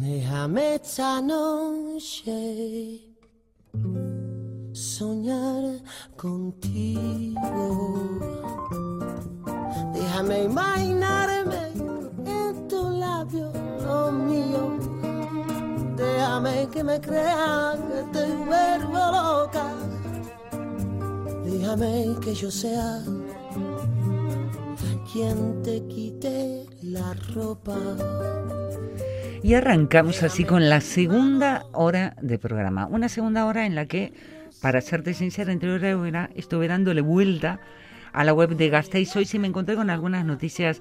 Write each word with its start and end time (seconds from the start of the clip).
Déjame 0.00 0.74
esta 0.74 1.20
noche 1.20 2.34
soñar 4.72 5.82
contigo. 6.16 7.38
Déjame 9.94 10.42
imaginarme 10.42 11.72
en 12.26 12.66
tu 12.66 12.90
labio, 12.90 13.52
lo 13.86 14.10
mío. 14.10 14.78
Déjame 15.94 16.68
que 16.72 16.82
me 16.82 17.00
crea 17.00 17.76
que 17.88 18.02
te 18.18 18.26
vuelvo 18.34 18.98
loca. 19.12 19.77
Déjame 21.58 22.14
que 22.22 22.34
yo 22.34 22.52
sea 22.52 23.02
quien 25.12 25.60
te 25.64 25.82
quite 25.88 26.66
la 26.82 27.14
ropa. 27.34 27.76
Y 29.42 29.54
arrancamos 29.54 30.22
así 30.22 30.44
con 30.44 30.68
la 30.68 30.80
segunda 30.80 31.66
hora 31.72 32.14
de 32.22 32.38
programa. 32.38 32.86
Una 32.86 33.08
segunda 33.08 33.44
hora 33.44 33.66
en 33.66 33.74
la 33.74 33.86
que, 33.86 34.12
para 34.62 34.80
serte 34.80 35.14
sincera, 35.14 35.50
entre 35.50 35.72
hora 35.72 36.30
estuve 36.36 36.68
dándole 36.68 37.00
vuelta 37.00 37.58
a 38.12 38.22
la 38.22 38.32
web 38.32 38.50
de 38.50 38.68
Gasteiz 38.68 39.16
hoy 39.16 39.28
y 39.32 39.38
me 39.40 39.48
encontré 39.48 39.74
con 39.74 39.90
algunas 39.90 40.24
noticias 40.24 40.80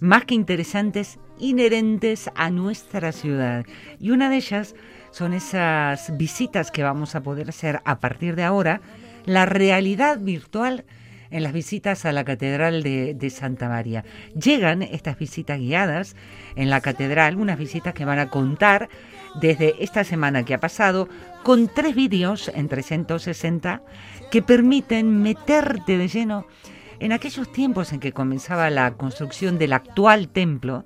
más 0.00 0.24
que 0.24 0.34
interesantes 0.34 1.18
inherentes 1.38 2.30
a 2.34 2.48
nuestra 2.48 3.12
ciudad. 3.12 3.66
Y 4.00 4.10
una 4.10 4.30
de 4.30 4.36
ellas 4.36 4.74
son 5.10 5.34
esas 5.34 6.16
visitas 6.16 6.70
que 6.70 6.82
vamos 6.82 7.14
a 7.14 7.22
poder 7.22 7.50
hacer 7.50 7.82
a 7.84 8.00
partir 8.00 8.36
de 8.36 8.42
ahora, 8.42 8.80
la 9.26 9.46
realidad 9.46 10.18
virtual 10.20 10.84
en 11.30 11.42
las 11.42 11.52
visitas 11.52 12.04
a 12.04 12.12
la 12.12 12.24
Catedral 12.24 12.82
de, 12.82 13.30
Santa 13.30 13.68
María. 13.68 14.04
Llegan 14.34 14.82
estas 14.82 15.18
visitas 15.18 15.58
guiadas 15.58 16.14
en 16.54 16.70
la 16.70 16.80
Catedral, 16.80 17.36
unas 17.36 17.58
visitas 17.58 17.92
que 17.92 18.04
van 18.04 18.20
a 18.20 18.30
contar 18.30 18.88
desde 19.40 19.82
esta 19.82 20.04
semana 20.04 20.44
que 20.44 20.54
ha 20.54 20.60
pasado 20.60 21.08
con 21.42 21.68
tres 21.68 21.96
vídeos 21.96 22.52
en 22.54 22.68
360 22.68 23.82
que 24.30 24.42
permiten 24.42 25.22
meterte 25.22 25.98
de 25.98 26.06
lleno 26.06 26.46
en 27.00 27.12
aquellos 27.12 27.50
tiempos 27.50 27.92
en 27.92 27.98
que 27.98 28.12
comenzaba 28.12 28.70
la 28.70 28.92
construcción 28.92 29.58
del 29.58 29.72
actual 29.72 30.28
templo 30.28 30.84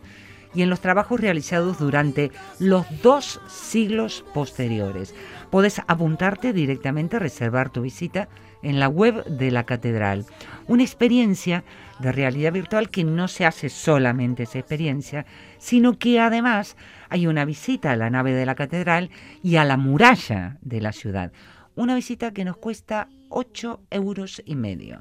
y 0.55 0.63
en 0.63 0.71
los 0.71 0.81
trabajos 0.81 1.21
realizados 1.21 1.79
durante 1.79 2.31
los 2.59 2.87
dos 3.03 3.41
siglos 3.49 4.25
posteriores. 4.33 5.15
Puedes 5.51 5.81
apuntarte 5.87 6.53
directamente, 6.53 7.19
reservar 7.19 7.71
tu 7.71 7.83
visita 7.83 8.29
en 8.63 8.81
la 8.81 8.89
web 8.89 9.25
de 9.25 9.51
la 9.51 9.65
catedral. 9.65 10.27
Una 10.67 10.83
experiencia 10.83 11.65
de 12.01 12.13
realidad 12.13 12.53
virtual 12.53 12.91
que 12.91 13.05
no 13.05 13.29
se 13.29 13.47
hace 13.47 13.69
solamente 13.69 14.45
esa 14.45 14.59
experiencia, 14.59 15.27
sino 15.59 15.99
que 15.99 16.21
además 16.21 16.77
hay 17.09 17.27
una 17.27 17.45
visita 17.45 17.93
a 17.93 17.97
la 17.97 18.11
nave 18.11 18.33
de 18.33 18.47
la 18.47 18.55
catedral 18.55 19.11
y 19.43 19.57
a 19.57 19.65
la 19.65 19.77
muralla 19.77 20.59
de 20.61 20.81
la 20.81 20.93
ciudad. 20.93 21.33
Una 21.75 21.95
visita 21.95 22.33
que 22.33 22.45
nos 22.45 22.57
cuesta 22.57 23.09
8 23.29 23.81
euros 23.91 24.43
y 24.45 24.57
medio. 24.57 25.01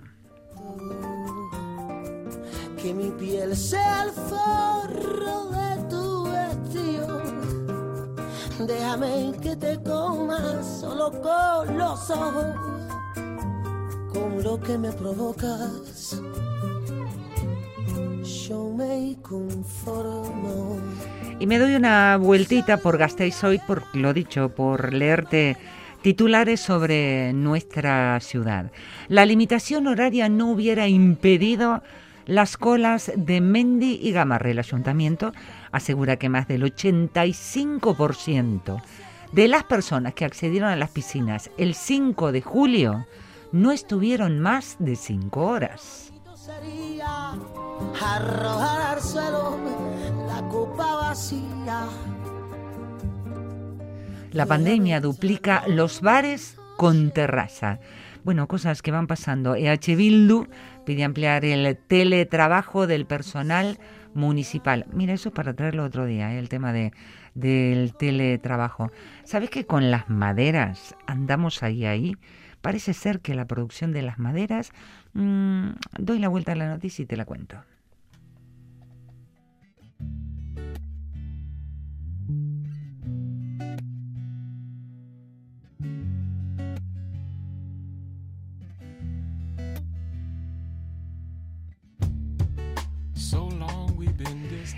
Que 2.81 2.93
mi 2.93 3.09
piel 3.11 3.51
el 3.51 4.11
forro 4.11 5.49
de 5.49 5.89
tu. 5.89 6.07
Déjame 8.65 9.33
que 9.41 9.55
te 9.55 9.77
comas 9.83 10.79
solo 10.81 11.11
con 11.21 11.77
los 11.77 12.09
ojos 12.09 12.55
con 14.11 14.43
lo 14.43 14.59
que 14.59 14.77
me 14.77 14.91
provocas. 14.91 16.21
Yo 18.47 18.71
me 18.75 19.15
conformo. 19.21 20.77
Y 21.39 21.45
me 21.45 21.59
doy 21.59 21.75
una 21.75 22.17
vueltita 22.17 22.77
por 22.77 22.97
Gasteiz 22.97 23.43
hoy, 23.43 23.59
por 23.59 23.95
lo 23.95 24.13
dicho, 24.13 24.49
por 24.49 24.91
leerte 24.91 25.55
titulares 26.01 26.59
sobre 26.59 27.33
nuestra 27.33 28.19
ciudad. 28.21 28.71
La 29.07 29.25
limitación 29.25 29.85
horaria 29.85 30.29
no 30.29 30.49
hubiera 30.49 30.87
impedido 30.87 31.83
las 32.25 32.57
colas 32.57 33.11
de 33.15 33.39
Mendi 33.39 33.99
y 34.01 34.11
Gamarre. 34.11 34.51
El 34.51 34.59
ayuntamiento 34.59 35.31
asegura 35.71 36.17
que 36.17 36.29
más 36.29 36.47
del 36.47 36.63
85% 36.63 38.81
de 39.31 39.47
las 39.47 39.63
personas 39.63 40.13
que 40.13 40.25
accedieron 40.25 40.69
a 40.69 40.75
las 40.75 40.91
piscinas 40.91 41.49
el 41.57 41.73
5 41.73 42.31
de 42.31 42.41
julio 42.41 43.07
no 43.51 43.71
estuvieron 43.71 44.39
más 44.39 44.77
de 44.79 44.95
cinco 44.95 45.47
horas. 45.47 46.13
La 54.31 54.45
pandemia 54.45 55.01
duplica 55.01 55.63
los 55.67 56.01
bares 56.01 56.57
con 56.77 57.11
terraza. 57.11 57.79
Bueno, 58.23 58.47
cosas 58.47 58.81
que 58.81 58.91
van 58.91 59.07
pasando. 59.07 59.55
EH 59.55 59.95
Bildu 59.95 60.47
pide 60.85 61.03
ampliar 61.03 61.45
el 61.45 61.77
teletrabajo 61.77 62.87
del 62.87 63.05
personal 63.05 63.79
municipal. 64.17 64.85
Mira, 64.91 65.13
eso 65.13 65.31
para 65.31 65.53
traerlo 65.53 65.85
otro 65.85 66.05
día, 66.05 66.33
¿eh? 66.33 66.39
el 66.39 66.49
tema 66.49 66.73
de, 66.73 66.91
del 67.35 67.93
teletrabajo. 67.93 68.91
¿Sabes 69.23 69.49
que 69.49 69.65
con 69.65 69.91
las 69.91 70.09
maderas 70.09 70.95
andamos 71.05 71.63
ahí, 71.63 71.85
ahí? 71.85 72.15
Parece 72.61 72.93
ser 72.93 73.21
que 73.21 73.35
la 73.35 73.45
producción 73.45 73.93
de 73.93 74.01
las 74.01 74.19
maderas... 74.19 74.71
Mm, 75.13 75.69
doy 75.97 76.19
la 76.19 76.27
vuelta 76.27 76.51
a 76.51 76.55
la 76.55 76.67
noticia 76.67 77.03
y 77.03 77.05
te 77.05 77.15
la 77.15 77.25
cuento. 77.25 77.63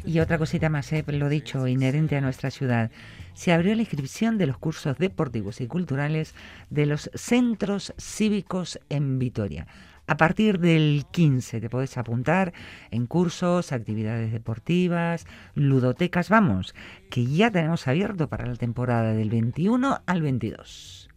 Y 0.06 0.20
otra 0.20 0.38
cosita 0.38 0.70
más, 0.70 0.92
eh, 0.94 1.04
lo 1.08 1.30
dicho, 1.30 1.68
inherente 1.68 2.16
a 2.16 2.22
nuestra 2.22 2.52
ciudad 2.52 2.92
se 3.34 3.54
abrió 3.54 3.74
la 3.76 3.82
inscripción 3.82 4.38
de 4.38 4.48
los 4.48 4.58
cursos 4.58 4.98
deportivos 4.98 5.62
y 5.62 5.68
culturales 5.68 6.36
de 6.70 6.86
los 6.86 7.10
centros 7.14 7.94
cívicos 7.98 8.80
en 8.90 9.20
Vitoria. 9.20 9.68
A 10.08 10.18
partir 10.18 10.60
del 10.60 11.06
15 11.12 11.62
te 11.62 11.70
puedes 11.70 11.96
apuntar 11.98 12.52
en 12.90 13.06
cursos, 13.06 13.72
actividades 13.72 14.32
deportivas, 14.32 15.28
ludotecas, 15.54 16.30
vamos, 16.30 16.74
que 17.12 17.28
ya 17.28 17.52
tenemos 17.52 17.88
abierto 17.88 18.28
para 18.28 18.48
la 18.48 18.56
temporada 18.56 19.14
del 19.14 19.30
21 19.30 20.02
al 20.06 20.22
22. 20.24 21.10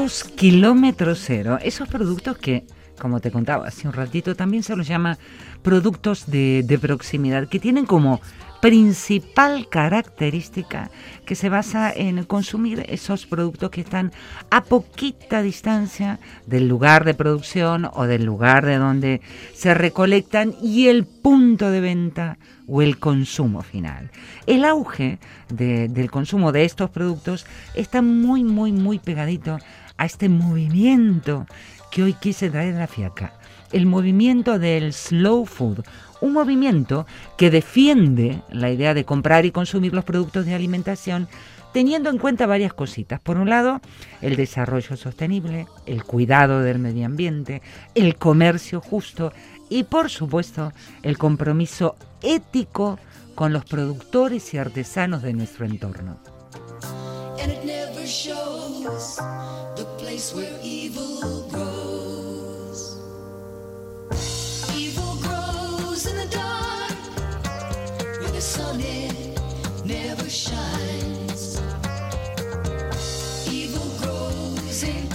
Productos 0.00 0.32
kilómetro 0.34 1.14
cero. 1.14 1.58
Esos 1.62 1.86
productos 1.86 2.38
que, 2.38 2.64
como 2.98 3.20
te 3.20 3.30
contaba 3.30 3.66
hace 3.66 3.86
un 3.86 3.92
ratito, 3.92 4.34
también 4.34 4.62
se 4.62 4.74
los 4.74 4.88
llama 4.88 5.18
productos 5.60 6.30
de, 6.30 6.62
de 6.64 6.78
proximidad, 6.78 7.48
que 7.48 7.58
tienen 7.58 7.84
como 7.84 8.18
principal 8.62 9.68
característica 9.68 10.90
que 11.26 11.34
se 11.34 11.48
basa 11.48 11.92
en 11.92 12.24
consumir 12.24 12.84
esos 12.88 13.26
productos 13.26 13.70
que 13.70 13.80
están 13.80 14.12
a 14.50 14.64
poquita 14.64 15.42
distancia 15.42 16.18
del 16.46 16.68
lugar 16.68 17.04
de 17.04 17.14
producción 17.14 17.88
o 17.92 18.06
del 18.06 18.24
lugar 18.24 18.66
de 18.66 18.76
donde 18.76 19.20
se 19.54 19.74
recolectan 19.74 20.54
y 20.62 20.88
el 20.88 21.04
punto 21.04 21.70
de 21.70 21.80
venta 21.80 22.38
o 22.66 22.82
el 22.82 22.98
consumo 22.98 23.62
final. 23.62 24.10
El 24.46 24.64
auge 24.64 25.18
del 25.48 26.10
consumo 26.10 26.52
de 26.52 26.64
estos 26.64 26.90
productos 26.90 27.46
está 27.74 28.00
muy, 28.02 28.44
muy, 28.44 28.72
muy 28.72 28.98
pegadito 28.98 29.58
a 30.00 30.06
este 30.06 30.30
movimiento 30.30 31.46
que 31.90 32.02
hoy 32.02 32.14
quise 32.14 32.48
traer 32.48 32.74
a 32.74 32.80
la 32.80 32.86
fiaca. 32.86 33.34
El 33.70 33.84
movimiento 33.84 34.58
del 34.58 34.94
slow 34.94 35.44
food, 35.44 35.84
un 36.22 36.32
movimiento 36.32 37.06
que 37.36 37.50
defiende 37.50 38.40
la 38.50 38.70
idea 38.70 38.94
de 38.94 39.04
comprar 39.04 39.44
y 39.44 39.50
consumir 39.50 39.92
los 39.92 40.04
productos 40.04 40.46
de 40.46 40.54
alimentación 40.54 41.28
teniendo 41.74 42.08
en 42.08 42.16
cuenta 42.16 42.46
varias 42.46 42.72
cositas. 42.72 43.20
Por 43.20 43.36
un 43.36 43.50
lado, 43.50 43.82
el 44.22 44.36
desarrollo 44.36 44.96
sostenible, 44.96 45.66
el 45.84 46.02
cuidado 46.02 46.62
del 46.62 46.78
medio 46.78 47.04
ambiente, 47.04 47.60
el 47.94 48.16
comercio 48.16 48.80
justo 48.80 49.34
y, 49.68 49.84
por 49.84 50.08
supuesto, 50.08 50.72
el 51.02 51.18
compromiso 51.18 51.94
ético 52.22 52.98
con 53.34 53.52
los 53.52 53.66
productores 53.66 54.54
y 54.54 54.58
artesanos 54.58 55.22
de 55.22 55.34
nuestro 55.34 55.66
entorno. 55.66 56.18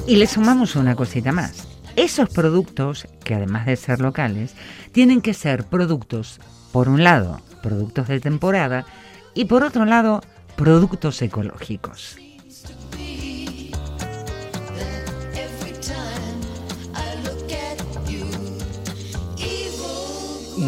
Y 0.07 0.17
le 0.17 0.27
sumamos 0.27 0.75
una 0.75 0.95
cosita 0.95 1.31
más. 1.31 1.67
Esos 1.95 2.29
productos, 2.29 3.07
que 3.23 3.35
además 3.35 3.65
de 3.65 3.75
ser 3.75 3.99
locales, 3.99 4.53
tienen 4.91 5.19
que 5.19 5.33
ser 5.33 5.65
productos, 5.65 6.39
por 6.71 6.89
un 6.89 7.03
lado, 7.03 7.41
productos 7.63 8.07
de 8.07 8.19
temporada 8.19 8.85
y 9.33 9.45
por 9.45 9.63
otro 9.63 9.85
lado, 9.85 10.21
productos 10.55 11.21
ecológicos. 11.21 12.17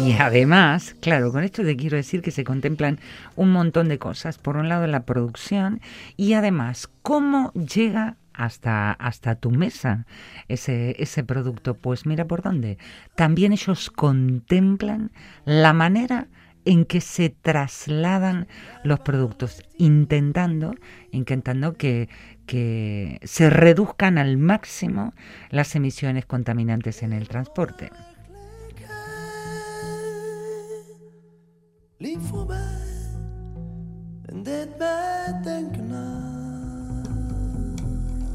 Y 0.04 0.12
además, 0.12 0.94
claro, 1.00 1.32
con 1.32 1.42
esto 1.42 1.62
te 1.64 1.76
quiero 1.76 1.96
decir 1.96 2.22
que 2.22 2.30
se 2.30 2.44
contemplan 2.44 3.00
un 3.34 3.50
montón 3.50 3.88
de 3.88 3.98
cosas. 3.98 4.38
Por 4.38 4.56
un 4.56 4.68
lado, 4.68 4.86
la 4.86 5.04
producción 5.04 5.80
y 6.16 6.34
además, 6.34 6.88
cómo 7.02 7.52
llega 7.52 8.16
hasta, 8.32 8.92
hasta 8.92 9.34
tu 9.34 9.50
mesa 9.50 10.06
ese, 10.46 10.94
ese 11.02 11.24
producto. 11.24 11.74
Pues 11.74 12.06
mira 12.06 12.26
por 12.26 12.42
dónde. 12.42 12.78
También 13.16 13.52
ellos 13.52 13.90
contemplan 13.90 15.10
la 15.44 15.72
manera 15.72 16.28
en 16.64 16.84
que 16.84 17.00
se 17.00 17.30
trasladan 17.30 18.46
los 18.84 19.00
productos, 19.00 19.62
intentando, 19.78 20.74
intentando 21.10 21.74
que, 21.74 22.08
que 22.46 23.18
se 23.24 23.50
reduzcan 23.50 24.16
al 24.18 24.36
máximo 24.36 25.12
las 25.50 25.74
emisiones 25.74 26.24
contaminantes 26.24 27.02
en 27.02 27.12
el 27.12 27.26
transporte. 27.26 27.90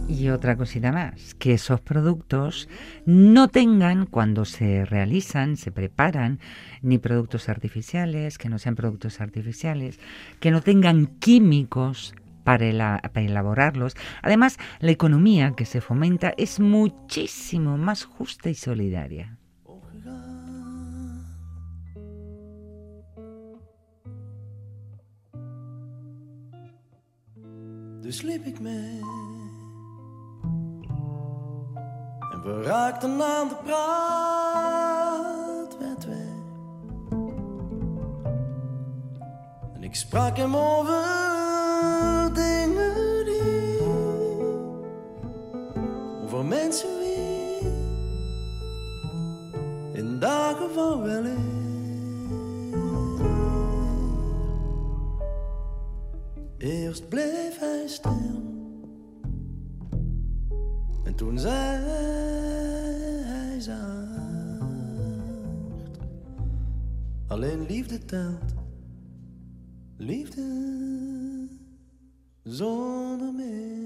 Y 0.09 0.27
otra 0.27 0.57
cosita 0.57 0.91
más, 0.91 1.33
que 1.35 1.53
esos 1.53 1.79
productos 1.79 2.67
no 3.05 3.47
tengan 3.47 4.05
cuando 4.05 4.43
se 4.43 4.83
realizan, 4.83 5.55
se 5.55 5.71
preparan, 5.71 6.39
ni 6.81 6.97
productos 6.97 7.47
artificiales, 7.47 8.37
que 8.37 8.49
no 8.49 8.59
sean 8.59 8.75
productos 8.75 9.21
artificiales, 9.21 9.97
que 10.41 10.51
no 10.51 10.61
tengan 10.61 11.05
químicos 11.19 12.13
para, 12.43 12.99
para, 13.13 13.25
elaborarlos. 13.25 13.95
Además, 14.21 14.57
la 14.81 14.91
economía 14.91 15.53
que 15.55 15.63
se 15.63 15.79
fomenta 15.79 16.33
es 16.35 16.59
muchísimo 16.59 17.77
más 17.77 18.03
justa 18.03 18.49
y 18.49 18.55
solidaria. 18.55 19.37
We 32.43 32.61
raakten 32.61 33.21
aan 33.21 33.47
de 33.47 33.55
praat, 33.63 35.77
werd 35.79 36.05
weg. 36.05 36.17
En 39.73 39.83
ik 39.83 39.95
sprak 39.95 40.37
hem 40.37 40.55
over 40.55 41.03
dingen 42.33 43.25
die, 43.25 43.81
over 46.23 46.45
mensen 46.45 46.89
wie, 46.99 47.71
in 49.93 50.19
dagen 50.19 50.73
van 50.73 51.01
wel 51.01 51.25
Eerst 56.63 57.09
bleef 57.09 57.59
hij 57.59 57.87
stil. 57.87 58.41
En 61.03 61.15
toen 61.15 61.39
zei 61.39 61.83
hij 63.25 63.59
zacht: 63.59 63.81
Alleen 67.27 67.65
liefde 67.65 68.05
telt, 68.05 68.53
liefde 69.97 70.41
zonder 72.43 73.33
meer. 73.33 73.82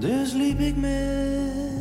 Liep 0.00 0.60
ik 0.60 0.76
mee. 0.76 1.78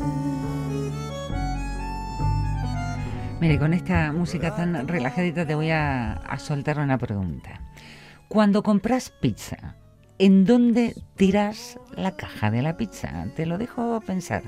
Mire, 3.39 3.57
con 3.57 3.73
esta 3.73 4.11
música 4.11 4.53
tan 4.55 4.87
relajadita 4.87 5.45
te 5.45 5.55
voy 5.55 5.69
a, 5.69 6.13
a 6.13 6.37
soltar 6.37 6.79
una 6.79 6.97
pregunta. 6.97 7.61
Cuando 8.27 8.61
compras 8.61 9.09
pizza, 9.21 9.75
¿en 10.17 10.43
dónde 10.43 10.95
tiras 11.15 11.79
la 11.95 12.17
caja 12.17 12.51
de 12.51 12.61
la 12.61 12.75
pizza? 12.75 13.27
Te 13.35 13.45
lo 13.45 13.57
dejo 13.57 14.01
pensar. 14.01 14.43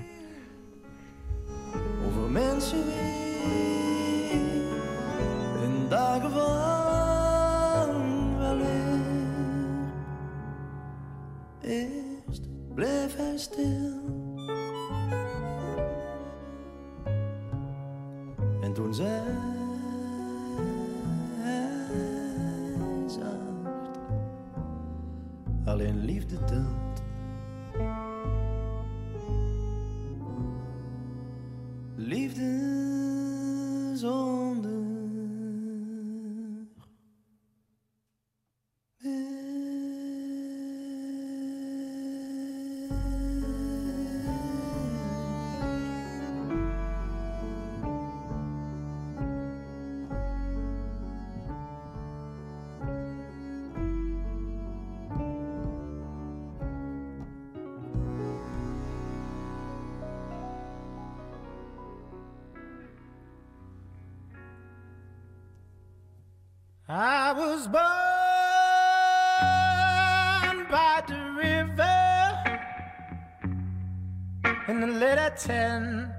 In 74.72 74.84
a 74.84 74.88
little 74.88 75.32
tent. 75.36 76.10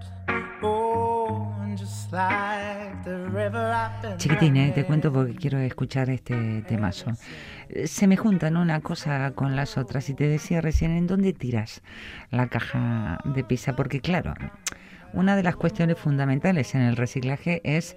Oh, 0.62 1.52
and 1.62 1.76
just 1.76 2.12
like 2.12 3.02
the 3.04 3.26
river 3.30 3.72
I've 3.72 4.00
been 4.02 4.18
Chiquitín, 4.18 4.56
eh, 4.56 4.72
te 4.72 4.84
cuento 4.84 5.12
porque 5.12 5.34
quiero 5.34 5.58
escuchar 5.58 6.10
este 6.10 6.62
temazo. 6.62 7.10
Eh, 7.70 7.86
Se 7.86 8.06
me 8.06 8.16
juntan 8.16 8.56
una 8.56 8.80
cosa 8.80 9.32
con 9.32 9.56
las 9.56 9.76
otras 9.78 10.08
y 10.10 10.14
te 10.14 10.28
decía 10.28 10.60
recién, 10.60 10.92
¿en 10.92 11.06
dónde 11.06 11.32
tiras 11.32 11.82
la 12.30 12.46
caja 12.48 13.18
de 13.24 13.42
pizza? 13.42 13.74
Porque 13.74 14.00
claro, 14.00 14.34
una 15.12 15.34
de 15.34 15.42
las 15.42 15.56
cuestiones 15.56 15.98
fundamentales 15.98 16.74
en 16.74 16.82
el 16.82 16.96
reciclaje 16.96 17.60
es 17.64 17.96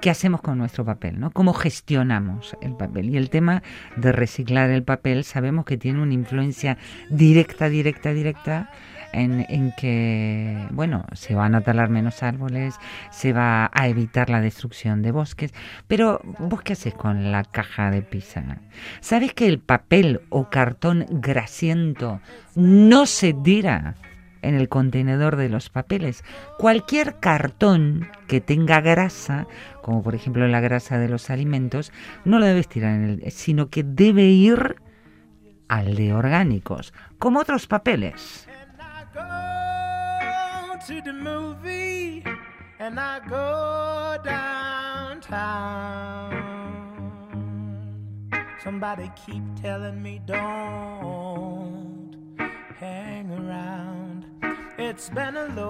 qué 0.00 0.10
hacemos 0.10 0.42
con 0.42 0.58
nuestro 0.58 0.84
papel, 0.84 1.18
¿no? 1.18 1.30
Cómo 1.30 1.54
gestionamos 1.54 2.56
el 2.60 2.76
papel. 2.76 3.10
Y 3.10 3.16
el 3.16 3.30
tema 3.30 3.62
de 3.96 4.12
reciclar 4.12 4.70
el 4.70 4.82
papel 4.84 5.24
sabemos 5.24 5.64
que 5.64 5.78
tiene 5.78 6.02
una 6.02 6.14
influencia 6.14 6.76
directa, 7.10 7.68
directa, 7.68 8.12
directa 8.12 8.70
en, 9.12 9.72
que, 9.76 10.66
bueno, 10.70 11.04
se 11.12 11.34
van 11.34 11.54
a 11.54 11.60
talar 11.60 11.88
menos 11.88 12.22
árboles, 12.22 12.76
se 13.10 13.32
va 13.32 13.70
a 13.72 13.88
evitar 13.88 14.30
la 14.30 14.40
destrucción 14.40 15.02
de 15.02 15.12
bosques. 15.12 15.52
Pero, 15.88 16.20
¿vos 16.38 16.62
qué 16.62 16.74
haces 16.74 16.94
con 16.94 17.32
la 17.32 17.44
caja 17.44 17.90
de 17.90 18.02
pizza? 18.02 18.60
¿Sabes 19.00 19.32
que 19.32 19.46
el 19.46 19.58
papel 19.58 20.20
o 20.28 20.50
cartón 20.50 21.06
grasiento 21.10 22.20
no 22.54 23.06
se 23.06 23.32
tira 23.32 23.96
en 24.42 24.54
el 24.54 24.68
contenedor 24.68 25.36
de 25.36 25.48
los 25.48 25.70
papeles? 25.70 26.24
Cualquier 26.58 27.18
cartón 27.18 28.08
que 28.28 28.40
tenga 28.40 28.80
grasa, 28.80 29.46
como 29.82 30.02
por 30.02 30.14
ejemplo 30.14 30.46
la 30.46 30.60
grasa 30.60 30.98
de 30.98 31.08
los 31.08 31.30
alimentos, 31.30 31.92
no 32.24 32.38
lo 32.38 32.46
debes 32.46 32.68
tirar 32.68 32.94
en 32.94 33.04
el, 33.04 33.30
sino 33.30 33.68
que 33.68 33.82
debe 33.82 34.24
ir 34.24 34.76
al 35.68 35.96
de 35.96 36.12
orgánicos, 36.12 36.92
como 37.18 37.40
otros 37.40 37.66
papeles. 37.66 38.45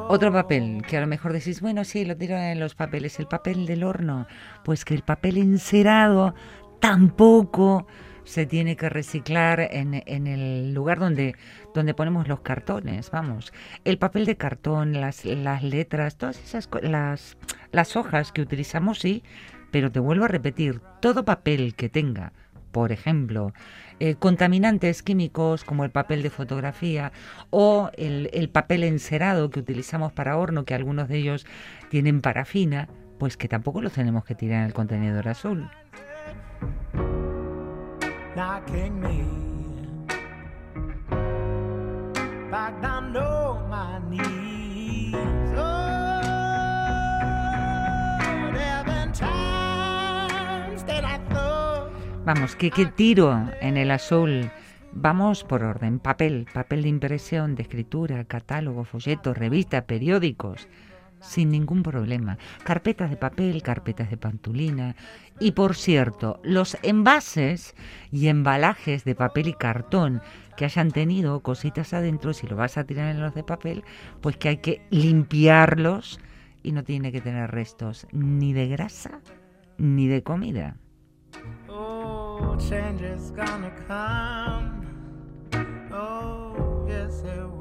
Otro 0.08 0.30
papel 0.32 0.82
que 0.87 0.99
a 0.99 1.00
lo 1.00 1.06
mejor 1.06 1.32
decís, 1.32 1.62
bueno, 1.62 1.85
sí, 1.85 2.04
lo 2.04 2.14
tiro 2.18 2.37
en 2.37 2.61
los 2.61 2.75
papeles, 2.75 3.18
el 3.18 3.26
papel 3.26 3.64
del 3.64 3.85
horno, 3.85 4.26
pues 4.64 4.85
que 4.85 4.92
el 4.92 5.02
papel 5.02 5.38
encerado 5.38 6.35
tampoco 6.78 7.87
se 8.26 8.45
tiene 8.45 8.76
que 8.76 8.88
reciclar 8.88 9.61
en, 9.61 10.02
en 10.04 10.26
el 10.26 10.75
lugar 10.75 10.99
donde, 10.99 11.37
donde 11.75 11.95
ponemos 11.95 12.26
los 12.28 12.40
cartones, 12.40 13.11
vamos. 13.11 13.52
El 13.85 13.99
papel 13.99 14.26
de 14.26 14.37
cartón, 14.37 15.00
las, 15.00 15.25
las 15.25 15.62
letras, 15.62 16.16
todas 16.16 16.42
esas 16.42 16.68
las, 16.83 17.38
las 17.71 17.97
hojas 17.97 18.33
que 18.33 18.42
utilizamos, 18.42 18.99
sí, 18.99 19.23
pero 19.71 19.92
te 19.92 20.00
vuelvo 20.00 20.25
a 20.25 20.28
repetir, 20.28 20.80
todo 21.00 21.25
papel 21.25 21.76
que 21.76 21.88
tenga, 21.88 22.33
por 22.73 22.90
ejemplo, 22.90 23.52
eh, 24.00 24.16
contaminantes 24.16 25.04
químicos 25.04 25.62
como 25.62 25.85
el 25.85 25.90
papel 25.90 26.23
de 26.23 26.30
fotografía 26.30 27.12
o 27.50 27.90
el, 27.97 28.28
el 28.33 28.50
papel 28.50 28.83
encerado 28.83 29.50
que 29.50 29.61
utilizamos 29.61 30.12
para 30.12 30.37
horno, 30.37 30.64
que 30.64 30.75
algunos 30.75 31.09
de 31.09 31.18
ellos 31.18 31.47
tienen 31.90 32.21
parafina, 32.21 32.88
pues 33.18 33.37
que 33.37 33.49
tampoco 33.49 33.80
los 33.80 33.92
tenemos 33.92 34.25
que 34.25 34.35
tirar 34.35 34.59
en 34.59 34.66
el 34.66 34.75
contenedor 34.75 35.28
azul. 35.28 35.71
Vamos, 52.27 52.57
que, 52.57 52.70
que 52.70 52.85
tiro 52.85 53.42
en 53.62 53.79
el 53.79 53.90
azul. 53.90 54.51
Vamos 54.92 55.42
por 55.42 55.62
orden. 55.62 55.99
Papel, 55.99 56.46
papel 56.53 56.83
de 56.83 56.88
impresión, 56.90 57.55
de 57.55 57.62
escritura, 57.62 58.22
catálogo, 58.25 58.85
folletos, 58.85 59.38
revistas, 59.38 59.85
periódicos. 59.85 60.68
Sin 61.26 61.50
ningún 61.50 61.82
problema. 61.82 62.38
Carpetas 62.64 63.10
de 63.10 63.16
papel, 63.16 63.62
carpetas 63.62 64.10
de 64.10 64.16
pantulina. 64.16 64.96
Y 65.40 65.52
por 65.52 65.74
cierto, 65.74 66.40
los 66.42 66.76
envases 66.82 67.74
y 68.12 68.28
embalajes 68.28 69.04
de 69.04 69.14
papel 69.14 69.48
y 69.48 69.54
cartón 69.54 70.22
que 70.56 70.64
hayan 70.64 70.90
tenido 70.90 71.40
cositas 71.40 71.92
adentro, 71.92 72.32
si 72.32 72.46
lo 72.46 72.56
vas 72.56 72.78
a 72.78 72.84
tirar 72.84 73.10
en 73.10 73.20
los 73.20 73.34
de 73.34 73.42
papel, 73.42 73.84
pues 74.20 74.36
que 74.36 74.48
hay 74.48 74.56
que 74.58 74.82
limpiarlos 74.90 76.18
y 76.62 76.72
no 76.72 76.82
tiene 76.82 77.12
que 77.12 77.20
tener 77.20 77.50
restos 77.50 78.06
ni 78.12 78.52
de 78.52 78.68
grasa 78.68 79.20
ni 79.78 80.08
de 80.08 80.22
comida. 80.22 80.76
Oh, 81.68 82.56
change 82.58 83.02
is 83.02 83.30
gonna 83.32 83.70
come. 83.86 84.86
Oh, 85.92 86.86
yes, 86.88 87.22
it 87.24 87.38
will. 87.38 87.56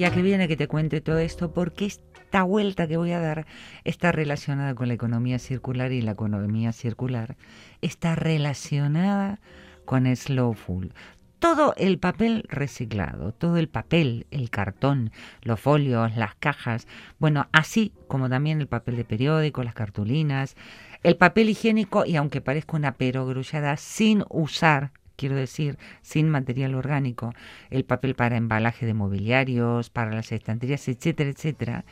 Y 0.00 0.04
a 0.04 0.10
qué 0.10 0.22
viene 0.22 0.48
que 0.48 0.56
te 0.56 0.66
cuente 0.66 1.02
todo 1.02 1.18
esto, 1.18 1.52
porque 1.52 1.84
esta 1.84 2.42
vuelta 2.42 2.88
que 2.88 2.96
voy 2.96 3.12
a 3.12 3.20
dar 3.20 3.44
está 3.84 4.12
relacionada 4.12 4.74
con 4.74 4.88
la 4.88 4.94
economía 4.94 5.38
circular 5.38 5.92
y 5.92 6.00
la 6.00 6.12
economía 6.12 6.72
circular 6.72 7.36
está 7.82 8.14
relacionada 8.14 9.40
con 9.84 10.06
slow 10.16 10.54
food. 10.54 10.94
todo 11.38 11.74
el 11.76 11.98
papel 11.98 12.46
reciclado, 12.48 13.32
todo 13.32 13.58
el 13.58 13.68
papel, 13.68 14.26
el 14.30 14.48
cartón, 14.48 15.10
los 15.42 15.60
folios, 15.60 16.16
las 16.16 16.34
cajas, 16.34 16.88
bueno, 17.18 17.48
así 17.52 17.92
como 18.08 18.30
también 18.30 18.62
el 18.62 18.68
papel 18.68 18.96
de 18.96 19.04
periódico, 19.04 19.62
las 19.62 19.74
cartulinas, 19.74 20.56
el 21.02 21.18
papel 21.18 21.50
higiénico 21.50 22.06
y 22.06 22.16
aunque 22.16 22.40
parezca 22.40 22.74
una 22.74 22.92
perogrullada, 22.92 23.76
sin 23.76 24.24
usar 24.30 24.92
quiero 25.20 25.36
decir, 25.36 25.78
sin 26.00 26.30
material 26.30 26.74
orgánico, 26.74 27.34
el 27.68 27.84
papel 27.84 28.14
para 28.14 28.38
embalaje 28.38 28.86
de 28.86 28.94
mobiliarios, 28.94 29.90
para 29.90 30.14
las 30.14 30.32
estanterías, 30.32 30.88
etcétera, 30.88 31.28
etcétera, 31.28 31.84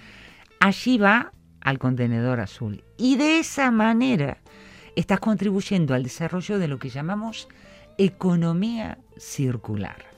allí 0.61 0.97
va 0.97 1.33
al 1.61 1.79
contenedor 1.79 2.41
azul. 2.41 2.85
Y 2.97 3.17
de 3.17 3.39
esa 3.41 3.71
manera 3.71 4.39
estás 4.97 5.21
contribuyendo 5.21 5.93
al 5.93 6.05
desarrollo 6.05 6.59
de 6.59 6.69
lo 6.69 6.79
que 6.79 6.89
llamamos 6.89 7.49
economía 7.99 8.97
circular. 9.19 10.18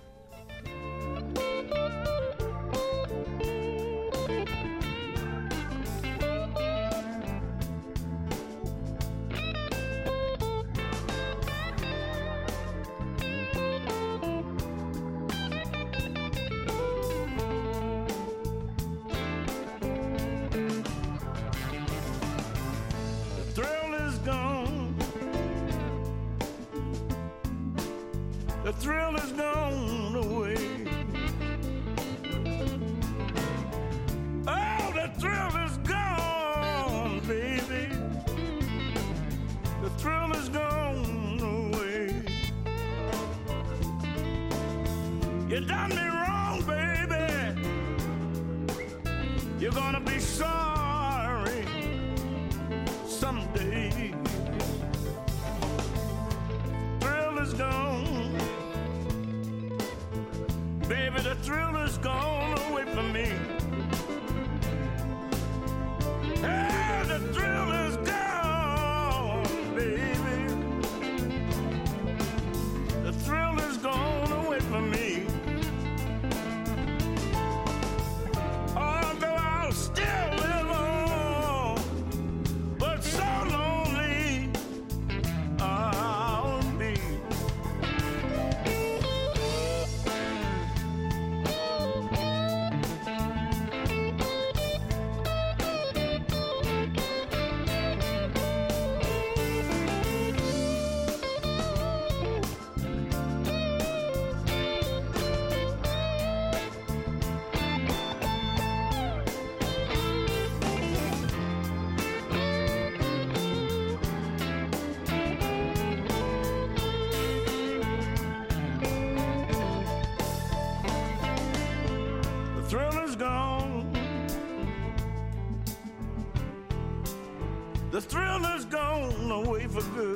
for 129.71 129.83
good. 129.95 130.10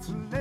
to 0.00 0.31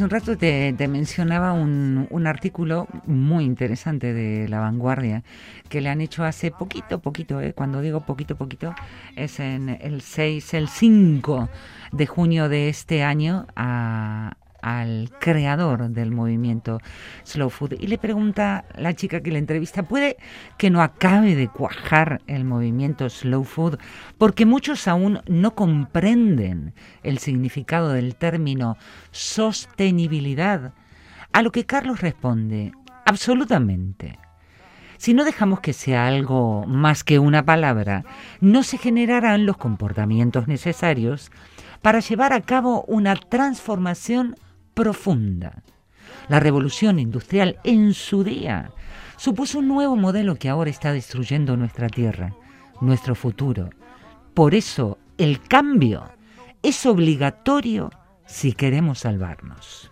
Hace 0.00 0.04
un 0.06 0.10
rato 0.12 0.38
te, 0.38 0.88
mencionaba 0.88 1.52
un, 1.52 2.06
un 2.08 2.26
artículo 2.26 2.88
muy 3.04 3.44
interesante 3.44 4.14
de 4.14 4.48
La 4.48 4.58
Vanguardia 4.58 5.24
que 5.68 5.82
le 5.82 5.90
han 5.90 6.00
hecho 6.00 6.24
hace 6.24 6.50
poquito, 6.50 7.00
poquito, 7.00 7.38
¿eh? 7.42 7.52
cuando 7.52 7.82
digo 7.82 8.00
poquito, 8.00 8.34
poquito, 8.34 8.74
es 9.14 9.40
en 9.40 9.68
el 9.68 10.00
6, 10.00 10.54
el 10.54 10.68
5 10.68 11.50
de 11.92 12.06
junio 12.06 12.48
de 12.48 12.70
este 12.70 13.02
año 13.02 13.46
a- 13.54 14.38
al 14.62 15.10
creador 15.20 15.88
del 15.90 16.10
movimiento 16.10 16.80
Slow 17.24 17.50
Food. 17.50 17.74
Y 17.80 17.86
le 17.86 17.98
pregunta 17.98 18.64
la 18.76 18.94
chica 18.94 19.20
que 19.20 19.30
le 19.30 19.38
entrevista, 19.38 19.82
¿puede 19.82 20.16
que 20.58 20.70
no 20.70 20.82
acabe 20.82 21.34
de 21.34 21.48
cuajar 21.48 22.20
el 22.26 22.44
movimiento 22.44 23.08
Slow 23.08 23.44
Food? 23.44 23.78
Porque 24.18 24.46
muchos 24.46 24.88
aún 24.88 25.20
no 25.26 25.54
comprenden 25.54 26.74
el 27.02 27.18
significado 27.18 27.90
del 27.90 28.16
término 28.16 28.76
sostenibilidad. 29.10 30.72
A 31.32 31.42
lo 31.42 31.52
que 31.52 31.66
Carlos 31.66 32.00
responde, 32.00 32.72
absolutamente. 33.06 34.18
Si 35.00 35.14
no 35.14 35.24
dejamos 35.24 35.60
que 35.60 35.72
sea 35.72 36.06
algo 36.08 36.66
más 36.66 37.04
que 37.04 37.18
una 37.18 37.42
palabra, 37.42 38.04
no 38.42 38.62
se 38.62 38.76
generarán 38.76 39.46
los 39.46 39.56
comportamientos 39.56 40.46
necesarios 40.46 41.30
para 41.80 42.00
llevar 42.00 42.34
a 42.34 42.42
cabo 42.42 42.84
una 42.86 43.16
transformación 43.16 44.36
profunda. 44.74 45.62
La 46.28 46.40
revolución 46.40 46.98
industrial 46.98 47.58
en 47.64 47.94
su 47.94 48.24
día 48.24 48.70
supuso 49.16 49.58
un 49.58 49.68
nuevo 49.68 49.96
modelo 49.96 50.36
que 50.36 50.48
ahora 50.48 50.70
está 50.70 50.92
destruyendo 50.92 51.56
nuestra 51.56 51.88
tierra, 51.88 52.34
nuestro 52.80 53.14
futuro. 53.14 53.70
Por 54.34 54.54
eso 54.54 54.98
el 55.18 55.42
cambio 55.42 56.04
es 56.62 56.86
obligatorio 56.86 57.90
si 58.26 58.52
queremos 58.52 59.00
salvarnos. 59.00 59.89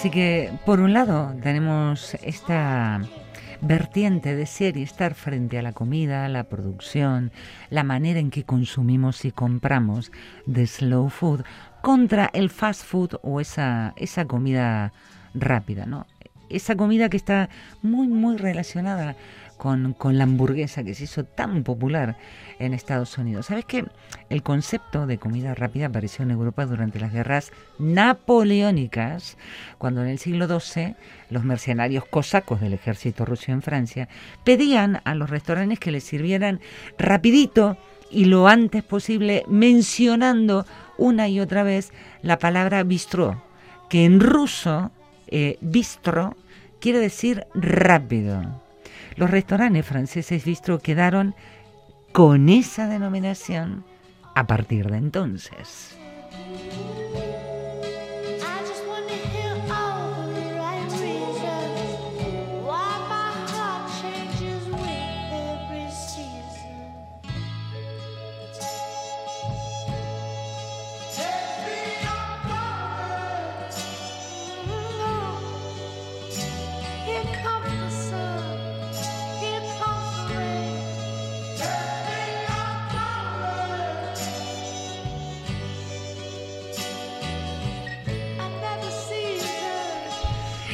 Así 0.00 0.08
que, 0.08 0.50
por 0.64 0.80
un 0.80 0.94
lado, 0.94 1.34
tenemos 1.42 2.14
esta 2.22 3.02
vertiente 3.62 4.34
de 4.34 4.46
ser 4.46 4.76
y 4.76 4.82
estar 4.82 5.14
frente 5.14 5.58
a 5.58 5.62
la 5.62 5.72
comida, 5.72 6.28
la 6.28 6.44
producción, 6.44 7.32
la 7.68 7.84
manera 7.84 8.20
en 8.20 8.30
que 8.30 8.44
consumimos 8.44 9.24
y 9.24 9.32
compramos 9.32 10.12
de 10.46 10.66
slow 10.66 11.08
food 11.08 11.42
contra 11.82 12.30
el 12.32 12.50
fast 12.50 12.84
food 12.84 13.18
o 13.22 13.40
esa, 13.40 13.94
esa 13.96 14.26
comida 14.26 14.92
rápida, 15.34 15.86
¿no? 15.86 16.06
Esa 16.48 16.74
comida 16.74 17.08
que 17.08 17.16
está 17.16 17.48
muy, 17.82 18.08
muy 18.08 18.36
relacionada 18.36 19.16
con, 19.60 19.94
la 20.16 20.24
hamburguesa 20.24 20.82
que 20.82 20.94
se 20.94 21.04
hizo 21.04 21.24
tan 21.24 21.64
popular 21.64 22.16
en 22.58 22.72
Estados 22.72 23.18
Unidos. 23.18 23.46
¿Sabes 23.46 23.66
que 23.66 23.84
el 24.30 24.42
concepto 24.42 25.06
de 25.06 25.18
comida 25.18 25.54
rápida 25.54 25.86
apareció 25.86 26.22
en 26.22 26.30
Europa 26.30 26.64
durante 26.64 26.98
las 26.98 27.12
guerras 27.12 27.52
napoleónicas, 27.78 29.36
cuando 29.76 30.02
en 30.02 30.08
el 30.08 30.18
siglo 30.18 30.46
XII 30.48 30.94
los 31.28 31.44
mercenarios 31.44 32.06
cosacos 32.06 32.62
del 32.62 32.72
ejército 32.72 33.26
ruso 33.26 33.52
en 33.52 33.60
Francia 33.60 34.08
pedían 34.44 35.02
a 35.04 35.14
los 35.14 35.28
restaurantes 35.28 35.78
que 35.78 35.90
les 35.90 36.04
sirvieran 36.04 36.60
rapidito 36.96 37.76
y 38.10 38.24
lo 38.24 38.48
antes 38.48 38.82
posible 38.82 39.44
mencionando 39.46 40.64
una 40.96 41.28
y 41.28 41.38
otra 41.38 41.64
vez 41.64 41.92
la 42.22 42.38
palabra 42.38 42.82
bistrot, 42.82 43.36
que 43.90 44.06
en 44.06 44.20
ruso, 44.20 44.90
eh, 45.26 45.58
bistro, 45.60 46.34
quiere 46.80 46.98
decir 46.98 47.46
rápido. 47.52 48.69
Los 49.20 49.30
restaurantes 49.30 49.84
franceses 49.84 50.46
bistro 50.46 50.78
quedaron 50.78 51.34
con 52.10 52.48
esa 52.48 52.88
denominación 52.88 53.84
a 54.34 54.46
partir 54.46 54.90
de 54.90 54.96
entonces. 54.96 55.99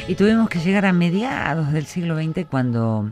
Y 0.07 0.15
tuvimos 0.15 0.47
que 0.47 0.59
llegar 0.59 0.85
a 0.85 0.93
mediados 0.93 1.73
del 1.73 1.85
siglo 1.85 2.15
XX 2.15 2.45
cuando 2.49 3.11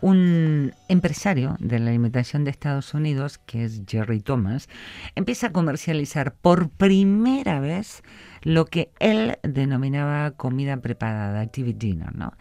un 0.00 0.72
empresario 0.86 1.56
de 1.58 1.80
la 1.80 1.90
alimentación 1.90 2.44
de 2.44 2.52
Estados 2.52 2.94
Unidos, 2.94 3.38
que 3.38 3.64
es 3.64 3.82
Jerry 3.84 4.20
Thomas, 4.20 4.68
empieza 5.16 5.48
a 5.48 5.52
comercializar 5.52 6.34
por 6.34 6.70
primera 6.70 7.58
vez 7.58 8.04
lo 8.42 8.66
que 8.66 8.90
él 9.00 9.38
denominaba 9.42 10.30
comida 10.30 10.76
preparada, 10.76 11.40
activity 11.40 11.88
dinner, 11.88 12.14
¿no? 12.14 12.32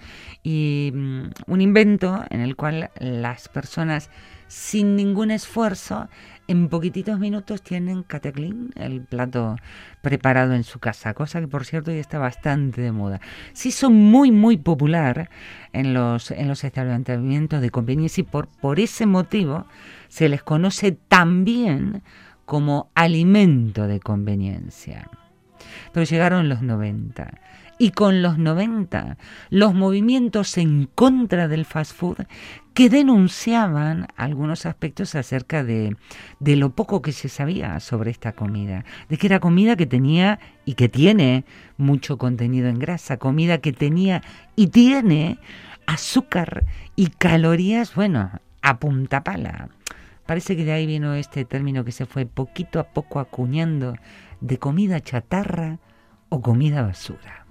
Y 0.44 0.92
mm, 0.94 1.24
un 1.48 1.62
invento 1.62 2.24
en 2.30 2.42
el 2.42 2.56
cual 2.56 2.92
las 3.00 3.50
personas 3.50 4.12
sin 4.48 4.96
ningún 4.96 5.32
esfuerzo 5.32 6.08
en 6.48 6.70
poquititos 6.70 7.20
minutos 7.20 7.64
tienen 7.64 8.04
cataclín, 8.04 8.72
el 8.76 9.02
plato 9.02 9.56
preparado 10.02 10.54
en 10.54 10.64
su 10.64 10.80
casa, 10.80 11.14
cosa 11.14 11.40
que 11.40 11.48
por 11.48 11.66
cierto 11.66 11.92
ya 11.92 12.00
está 12.00 12.20
bastante 12.20 12.82
de 12.82 12.92
moda. 12.92 13.20
Se 13.54 13.70
hizo 13.70 13.90
muy 13.90 14.32
muy 14.32 14.58
popular 14.58 15.30
en 15.74 15.94
los, 15.94 16.30
en 16.32 16.48
los 16.48 16.64
establecimientos 16.64 17.62
de 17.62 17.72
conveniencia 17.72 18.22
y 18.22 18.26
por, 18.26 18.48
por 18.48 18.80
ese 18.80 19.06
motivo 19.06 19.66
se 20.08 20.30
les 20.30 20.44
conoce 20.44 20.92
también 20.92 22.04
como 22.46 22.92
alimento 22.94 23.88
de 23.88 24.00
conveniencia. 24.00 25.10
Pero 25.94 26.06
llegaron 26.06 26.48
los 26.48 26.62
90 26.62 27.32
y 27.78 27.92
con 27.92 28.22
los 28.22 28.38
90 28.38 29.18
los 29.50 29.74
movimientos 29.74 30.58
en 30.58 30.86
contra 30.94 31.48
del 31.48 31.66
fast 31.66 31.94
food 31.94 32.18
que 32.76 32.90
denunciaban 32.90 34.08
algunos 34.18 34.66
aspectos 34.66 35.16
acerca 35.16 35.64
de, 35.64 35.96
de, 36.42 36.56
lo 36.58 36.72
poco 36.72 37.02
que 37.02 37.14
se 37.14 37.30
sabía 37.30 37.80
sobre 37.80 38.12
esta 38.12 38.34
comida, 38.34 38.84
de 39.08 39.18
que 39.18 39.28
era 39.28 39.40
comida 39.40 39.78
que 39.78 39.86
tenía 39.86 40.40
y 40.66 40.74
que 40.74 40.90
tiene 40.90 41.46
mucho 41.78 42.18
contenido 42.18 42.68
en 42.68 42.78
grasa, 42.78 43.16
comida 43.16 43.60
que 43.60 43.72
tenía 43.72 44.22
y 44.58 44.68
tiene 44.68 45.40
azúcar 45.88 46.66
y 46.98 47.08
calorías, 47.08 47.96
bueno, 47.96 48.30
a 48.62 48.78
punta 48.78 49.24
pala. 49.24 49.70
Parece 50.26 50.58
que 50.58 50.66
de 50.66 50.74
ahí 50.74 50.86
vino 50.86 51.14
este 51.14 51.46
término 51.46 51.86
que 51.86 51.94
se 51.94 52.06
fue 52.06 52.26
poquito 52.26 52.82
a 52.82 52.90
poco 52.90 53.22
acuñando 53.22 53.96
de 54.42 54.60
comida 54.60 55.00
chatarra 55.00 55.80
o 56.28 56.42
comida 56.42 56.82
basura. 56.82 57.45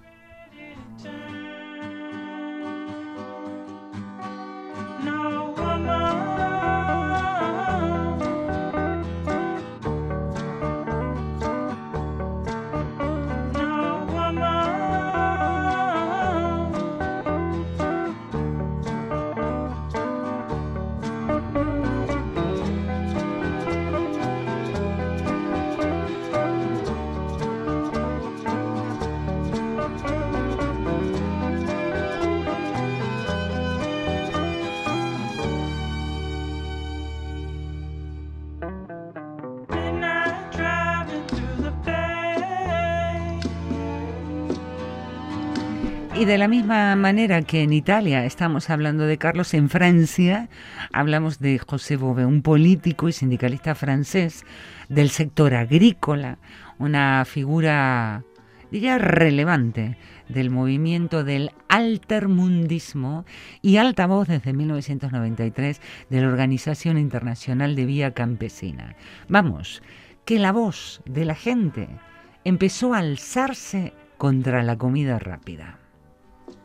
Y 46.17 46.23
de 46.23 46.37
la 46.37 46.47
misma 46.47 46.95
manera 46.95 47.41
que 47.41 47.61
en 47.61 47.73
Italia 47.73 48.23
estamos 48.23 48.69
hablando 48.69 49.05
de 49.05 49.17
Carlos, 49.17 49.53
en 49.53 49.69
Francia 49.69 50.47
hablamos 50.93 51.39
de 51.39 51.59
José 51.59 51.97
Bové, 51.97 52.25
un 52.25 52.41
político 52.41 53.09
y 53.09 53.11
sindicalista 53.11 53.75
francés 53.75 54.45
del 54.87 55.09
sector 55.09 55.53
agrícola, 55.53 56.37
una 56.79 57.25
figura, 57.25 58.23
diría, 58.71 58.97
relevante 58.97 59.97
del 60.29 60.51
movimiento 60.51 61.25
del 61.25 61.51
altermundismo 61.67 63.25
y 63.61 63.75
altavoz 63.75 64.29
desde 64.29 64.53
1993 64.53 65.81
de 66.09 66.21
la 66.21 66.27
Organización 66.29 66.97
Internacional 66.97 67.75
de 67.75 67.85
Vía 67.85 68.13
Campesina. 68.13 68.95
Vamos, 69.27 69.83
que 70.23 70.39
la 70.39 70.53
voz 70.53 71.01
de 71.05 71.25
la 71.25 71.35
gente 71.35 71.89
empezó 72.45 72.93
a 72.93 72.99
alzarse 72.99 73.91
contra 74.17 74.63
la 74.63 74.77
comida 74.77 75.19
rápida. 75.19 75.79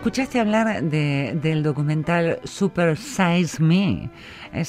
Escuchaste 0.00 0.40
hablar 0.40 0.82
de- 0.82 1.38
del 1.42 1.62
documental 1.62 2.38
Super 2.44 2.96
Size 2.96 3.62
Me. 3.62 4.08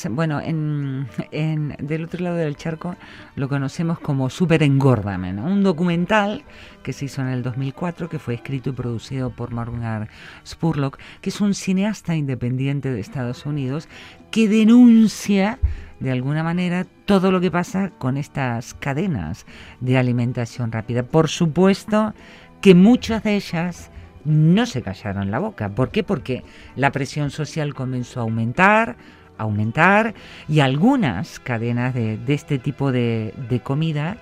Bueno, 0.09 0.41
en, 0.41 1.07
en- 1.31 1.73
del 1.79 2.03
otro 2.03 2.21
lado 2.21 2.35
del 2.35 2.57
charco 2.57 2.97
lo 3.35 3.47
conocemos 3.47 3.97
como 3.99 4.29
Super 4.29 4.61
Engórdame, 4.61 5.31
¿no? 5.31 5.45
Un 5.45 5.63
documental 5.63 6.43
que 6.83 6.91
se 6.91 7.05
hizo 7.05 7.21
en 7.21 7.29
el 7.29 7.43
2004, 7.43 8.09
que 8.09 8.19
fue 8.19 8.33
escrito 8.33 8.71
y 8.71 8.73
producido 8.73 9.29
por 9.29 9.51
Morgan 9.51 10.09
Spurlock, 10.45 10.99
que 11.21 11.29
es 11.29 11.39
un 11.39 11.53
cineasta 11.53 12.13
independiente 12.13 12.91
de 12.91 12.99
Estados 12.99 13.45
Unidos 13.45 13.87
que 14.31 14.49
denuncia 14.49 15.59
de 16.01 16.11
alguna 16.11 16.43
manera 16.43 16.85
todo 17.05 17.31
lo 17.31 17.39
que 17.39 17.51
pasa 17.51 17.89
con 17.97 18.17
estas 18.17 18.73
cadenas 18.73 19.45
de 19.79 19.97
alimentación 19.97 20.73
rápida. 20.73 21.03
Por 21.03 21.29
supuesto 21.29 22.13
que 22.59 22.75
muchas 22.75 23.23
de 23.23 23.35
ellas 23.37 23.91
no 24.25 24.65
se 24.65 24.81
callaron 24.81 25.31
la 25.31 25.39
boca. 25.39 25.69
¿Por 25.69 25.91
qué? 25.91 26.03
Porque 26.03 26.43
la 26.75 26.91
presión 26.91 27.31
social 27.31 27.73
comenzó 27.73 28.19
a 28.19 28.23
aumentar, 28.23 28.97
a 29.38 29.43
aumentar, 29.43 30.13
y 30.47 30.60
algunas 30.60 31.39
cadenas 31.39 31.93
de, 31.93 32.17
de 32.17 32.34
este 32.34 32.60
tipo 32.60 32.91
de, 32.91 33.34
de 33.49 33.60
comida 33.60 34.17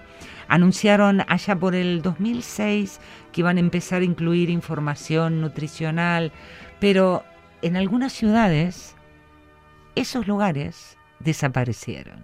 anunciaron 0.47 1.23
allá 1.27 1.55
por 1.55 1.75
el 1.75 2.01
2006 2.01 2.99
que 3.31 3.41
iban 3.41 3.57
a 3.57 3.61
empezar 3.61 4.01
a 4.01 4.05
incluir 4.05 4.49
información 4.49 5.41
nutricional, 5.41 6.31
pero 6.79 7.23
en 7.61 7.77
algunas 7.77 8.13
ciudades 8.13 8.95
esos 9.95 10.27
lugares 10.27 10.97
desaparecieron. 11.19 12.23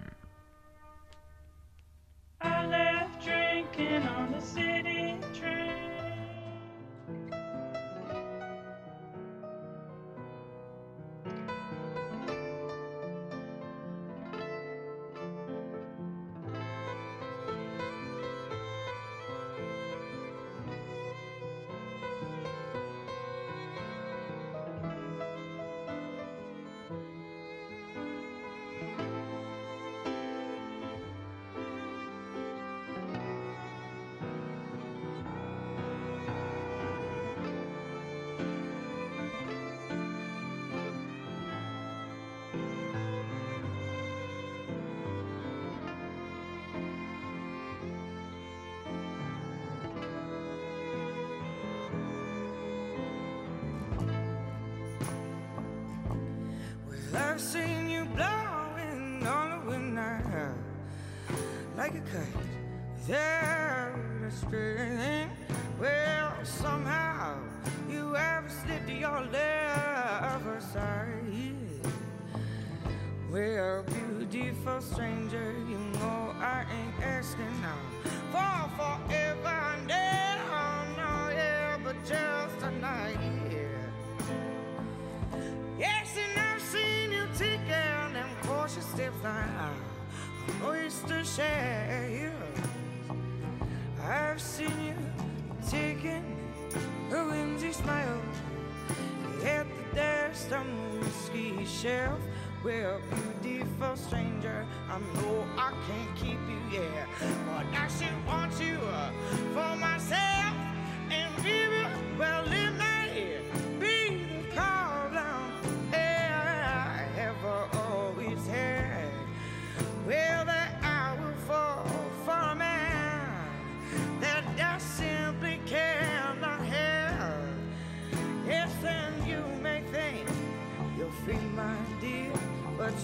Shelf. 101.86 102.18
Well, 102.64 103.00
beautiful 103.42 103.96
stranger, 103.96 104.66
I 104.90 104.98
know 104.98 105.46
I 105.56 105.70
can't 105.86 106.16
keep 106.16 106.40
you, 106.50 106.60
yeah. 106.72 107.06
But 107.46 107.66
I 107.78 107.86
should 107.96 108.18
want 108.26 108.52
you 108.60 108.76
uh, 108.76 109.10
for 109.54 109.76
myself. 109.76 110.54
And 111.10 111.30
baby, 111.44 111.86
well, 112.18 112.44
it 112.44 112.85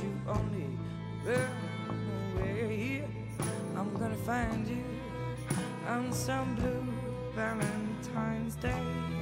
you 0.02 0.12
only 0.28 0.66
run 1.24 1.48
away. 2.36 3.04
I'm 3.76 3.92
gonna 3.94 4.14
find 4.26 4.66
you 4.66 4.84
on 5.88 6.12
some 6.12 6.54
blue 6.56 6.86
Valentine's 7.34 8.56
Day. 8.56 9.21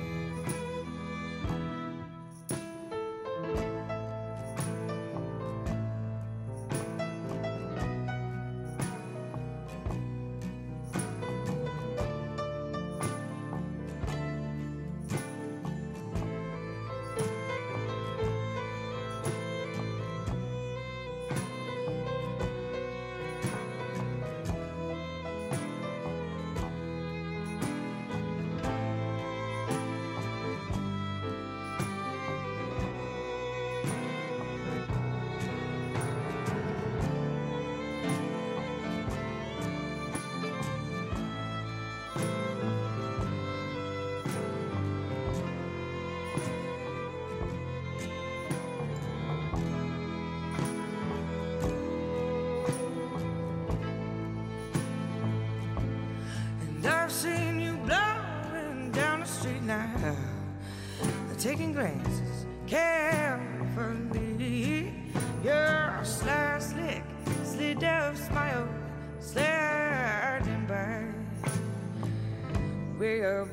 We're 73.01 73.41
a 73.41 73.47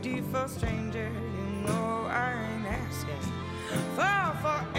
beautiful 0.00 0.48
stranger, 0.48 1.10
you 1.10 1.66
know 1.66 2.06
I 2.08 2.32
ain't 2.32 2.66
asking. 2.66 3.20
For 3.96 4.32
forever 4.40 4.73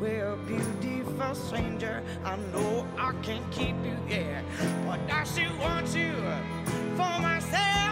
Well, 0.00 0.38
beautiful 0.46 1.34
stranger, 1.34 2.02
I 2.24 2.36
know 2.54 2.86
I 2.96 3.12
can't 3.22 3.44
keep 3.52 3.76
you, 3.84 3.94
yeah, 4.08 4.40
but 4.86 4.98
I 5.12 5.24
still 5.24 5.54
want 5.58 5.94
you 5.94 6.14
for 6.96 7.20
myself. 7.20 7.89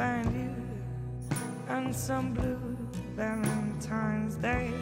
And 0.00 1.94
some 1.94 2.32
blue 2.32 2.76
Valentine's 3.16 4.36
Day. 4.36 4.72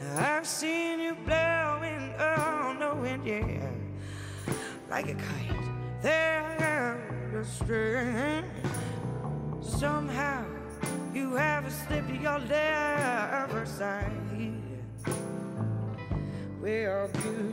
Now 0.00 0.36
I've 0.36 0.46
seen 0.46 1.00
you 1.00 1.14
blowing 1.14 2.14
oh, 2.18 2.68
on 2.68 2.80
the 2.80 2.94
wind, 2.94 3.24
yeah, 3.24 3.70
like 4.90 5.08
a 5.08 5.14
kite 5.14 6.02
there 6.02 7.44
string. 7.44 8.44
Somehow 9.60 10.44
you 11.14 11.34
haven't 11.34 11.70
slipped 11.70 12.10
your 12.10 12.38
left 12.40 13.68
side. 13.68 14.10
We're 16.60 17.04
a 17.04 17.08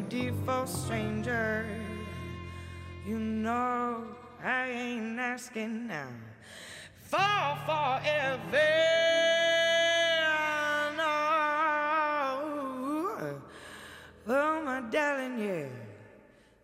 beautiful 0.10 0.66
stranger. 0.66 1.66
You 3.06 3.20
know 3.20 4.06
I 4.44 4.68
ain't 4.68 5.18
asking 5.18 5.88
now 5.88 6.10
for 7.04 7.58
forever. 7.66 8.60
No. 10.98 11.04
Oh, 14.28 14.62
my 14.66 14.82
darling, 14.92 15.40
yeah, 15.40 15.70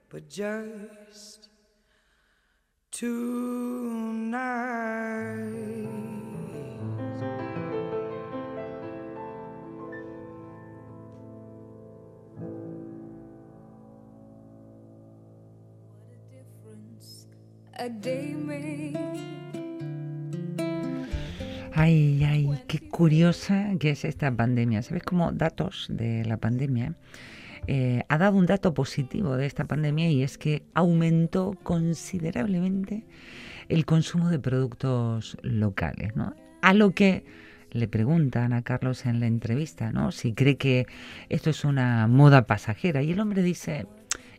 but 0.10 0.28
just 0.28 1.48
tonight. 2.92 3.99
Ay, 21.74 22.24
ay, 22.24 22.50
qué 22.68 22.90
curiosa 22.90 23.72
que 23.80 23.92
es 23.92 24.04
esta 24.06 24.36
pandemia. 24.36 24.82
¿Sabes 24.82 25.04
cómo 25.04 25.32
datos 25.32 25.88
de 25.90 26.26
la 26.26 26.38
pandemia? 26.38 26.96
eh, 27.68 28.04
ha 28.08 28.18
dado 28.18 28.38
un 28.38 28.46
dato 28.48 28.74
positivo 28.74 29.38
de 29.38 29.46
esta 29.46 29.66
pandemia 29.66 30.10
y 30.10 30.24
es 30.24 30.38
que 30.38 30.64
aumentó 30.74 31.56
considerablemente 31.62 33.06
el 33.68 33.86
consumo 33.86 34.30
de 34.30 34.40
productos 34.40 35.38
locales, 35.44 36.16
¿no? 36.16 36.36
A 36.62 36.74
lo 36.74 36.92
que 36.92 37.26
le 37.72 37.88
preguntan 37.88 38.54
a 38.54 38.64
Carlos 38.64 39.06
en 39.06 39.20
la 39.20 39.28
entrevista, 39.28 39.92
¿no? 39.92 40.12
Si 40.12 40.34
cree 40.34 40.58
que 40.58 40.88
esto 41.30 41.52
es 41.52 41.64
una 41.64 42.08
moda 42.08 42.48
pasajera 42.48 43.04
y 43.04 43.12
el 43.12 43.20
hombre 43.20 43.44
dice, 43.44 43.86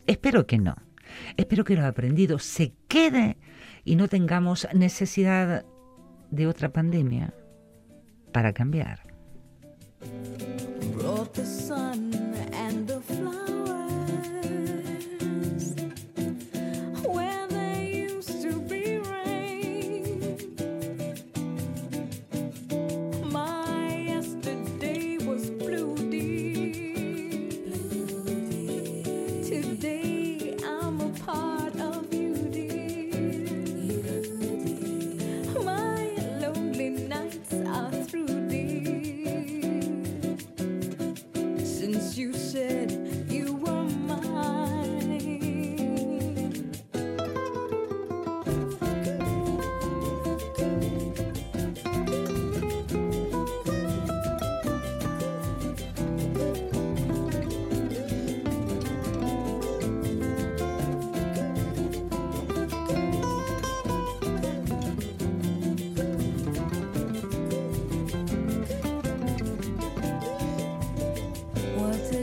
espero 0.07 0.45
que 0.45 0.57
no. 0.57 0.75
Espero 1.37 1.63
que 1.63 1.75
lo 1.75 1.85
aprendido 1.85 2.39
se 2.39 2.73
quede 2.87 3.37
y 3.83 3.95
no 3.95 4.07
tengamos 4.07 4.67
necesidad 4.73 5.65
de 6.29 6.47
otra 6.47 6.71
pandemia 6.71 7.33
para 8.31 8.53
cambiar. 8.53 9.11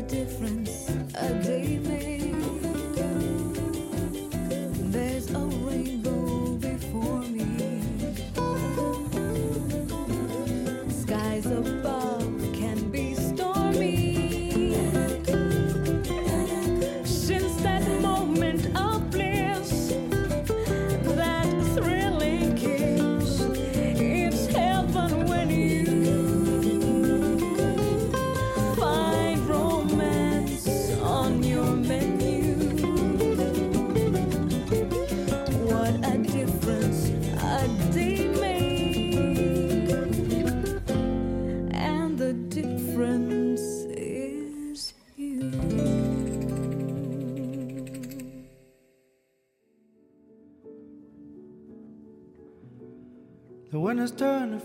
Difference 0.08 0.88
a 1.14 1.34
day 1.42 1.78
made. 1.78 2.37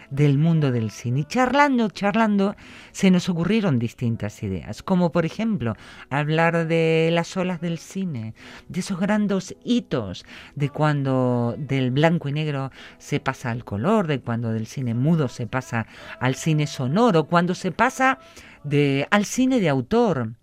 del 0.09 0.37
mundo 0.37 0.71
del 0.71 0.91
cine. 0.91 1.21
Y 1.21 1.25
charlando, 1.25 1.89
charlando, 1.89 2.55
se 2.91 3.11
nos 3.11 3.29
ocurrieron 3.29 3.79
distintas 3.79 4.41
ideas, 4.43 4.83
como 4.83 5.11
por 5.11 5.25
ejemplo 5.25 5.75
hablar 6.09 6.67
de 6.67 7.09
las 7.11 7.35
olas 7.37 7.61
del 7.61 7.77
cine, 7.77 8.33
de 8.67 8.79
esos 8.79 8.99
grandes 8.99 9.55
hitos, 9.63 10.25
de 10.55 10.69
cuando 10.69 11.55
del 11.57 11.91
blanco 11.91 12.29
y 12.29 12.33
negro 12.33 12.71
se 12.97 13.19
pasa 13.19 13.51
al 13.51 13.63
color, 13.63 14.07
de 14.07 14.21
cuando 14.21 14.51
del 14.51 14.67
cine 14.67 14.93
mudo 14.93 15.27
se 15.27 15.47
pasa 15.47 15.87
al 16.19 16.35
cine 16.35 16.67
sonoro, 16.67 17.25
cuando 17.25 17.55
se 17.55 17.71
pasa 17.71 18.19
de, 18.63 19.07
al 19.11 19.25
cine 19.25 19.59
de 19.59 19.69
autor. 19.69 20.33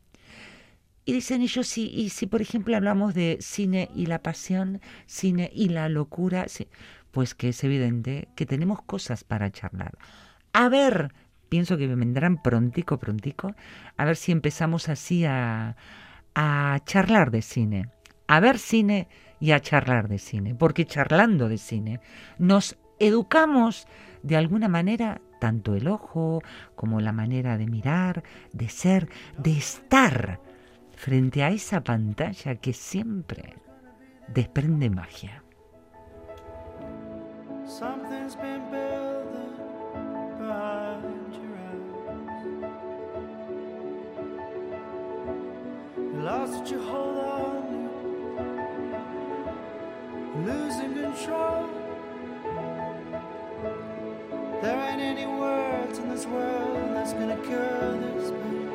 Y 1.06 1.12
dicen 1.12 1.42
ellos, 1.42 1.66
sí, 1.66 1.90
y 1.94 2.08
si 2.08 2.26
por 2.26 2.40
ejemplo 2.40 2.74
hablamos 2.76 3.12
de 3.12 3.36
cine 3.40 3.90
y 3.94 4.06
la 4.06 4.20
pasión, 4.20 4.80
cine 5.06 5.50
y 5.54 5.68
la 5.68 5.90
locura, 5.90 6.46
pues 7.14 7.34
que 7.34 7.50
es 7.50 7.64
evidente 7.64 8.28
que 8.34 8.44
tenemos 8.44 8.82
cosas 8.82 9.22
para 9.22 9.50
charlar. 9.52 9.96
A 10.52 10.68
ver, 10.68 11.14
pienso 11.48 11.78
que 11.78 11.86
vendrán 11.86 12.42
prontico, 12.42 12.98
prontico, 12.98 13.54
a 13.96 14.04
ver 14.04 14.16
si 14.16 14.32
empezamos 14.32 14.88
así 14.88 15.24
a, 15.24 15.76
a 16.34 16.80
charlar 16.84 17.30
de 17.30 17.42
cine, 17.42 17.88
a 18.26 18.40
ver 18.40 18.58
cine 18.58 19.06
y 19.38 19.52
a 19.52 19.60
charlar 19.60 20.08
de 20.08 20.18
cine, 20.18 20.56
porque 20.56 20.86
charlando 20.86 21.48
de 21.48 21.58
cine 21.58 22.00
nos 22.38 22.76
educamos 22.98 23.86
de 24.24 24.36
alguna 24.36 24.68
manera 24.68 25.20
tanto 25.38 25.76
el 25.76 25.86
ojo 25.86 26.42
como 26.74 27.00
la 27.00 27.12
manera 27.12 27.56
de 27.56 27.66
mirar, 27.66 28.24
de 28.52 28.68
ser, 28.68 29.08
de 29.38 29.52
estar 29.52 30.40
frente 30.96 31.44
a 31.44 31.50
esa 31.50 31.84
pantalla 31.84 32.56
que 32.56 32.72
siempre 32.72 33.54
desprende 34.26 34.90
magia. 34.90 35.43
Something's 37.66 38.36
been 38.36 38.70
building 38.70 39.56
behind 40.38 41.34
your 41.34 41.56
eyes. 41.56 41.94
You 45.96 46.20
lost 46.20 46.52
what 46.52 46.70
you 46.70 46.78
hold 46.82 47.18
on 47.18 47.62
to, 47.66 48.48
losing 50.46 50.94
control. 50.94 51.68
There 54.60 54.78
ain't 54.90 55.00
any 55.00 55.26
words 55.26 55.98
in 55.98 56.08
this 56.10 56.26
world 56.26 56.94
that's 56.94 57.14
gonna 57.14 57.38
cure 57.38 57.98
this 57.98 58.30
pain. 58.30 58.68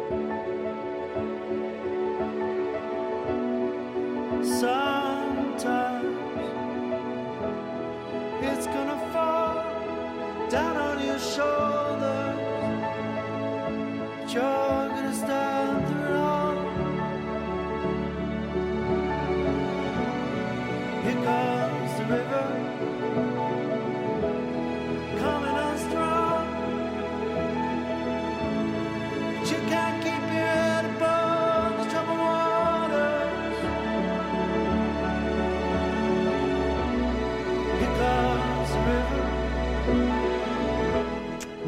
Sometimes 4.44 4.89
show. 14.40 14.68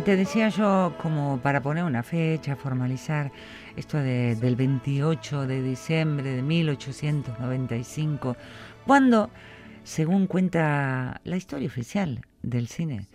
Te 0.05 0.15
decía 0.15 0.49
yo, 0.49 0.95
como 0.99 1.39
para 1.43 1.61
poner 1.61 1.83
una 1.83 2.01
fecha, 2.01 2.55
formalizar 2.55 3.31
esto 3.75 3.97
de- 3.97 4.35
del 4.35 4.55
28 4.55 5.45
de 5.45 5.61
diciembre 5.61 6.31
de 6.31 6.41
1895, 6.41 8.35
cuando, 8.87 9.29
según 9.83 10.25
cuenta 10.25 11.21
la 11.23 11.37
historia 11.37 11.67
oficial 11.67 12.21
del 12.41 12.67
cine, 12.67 13.05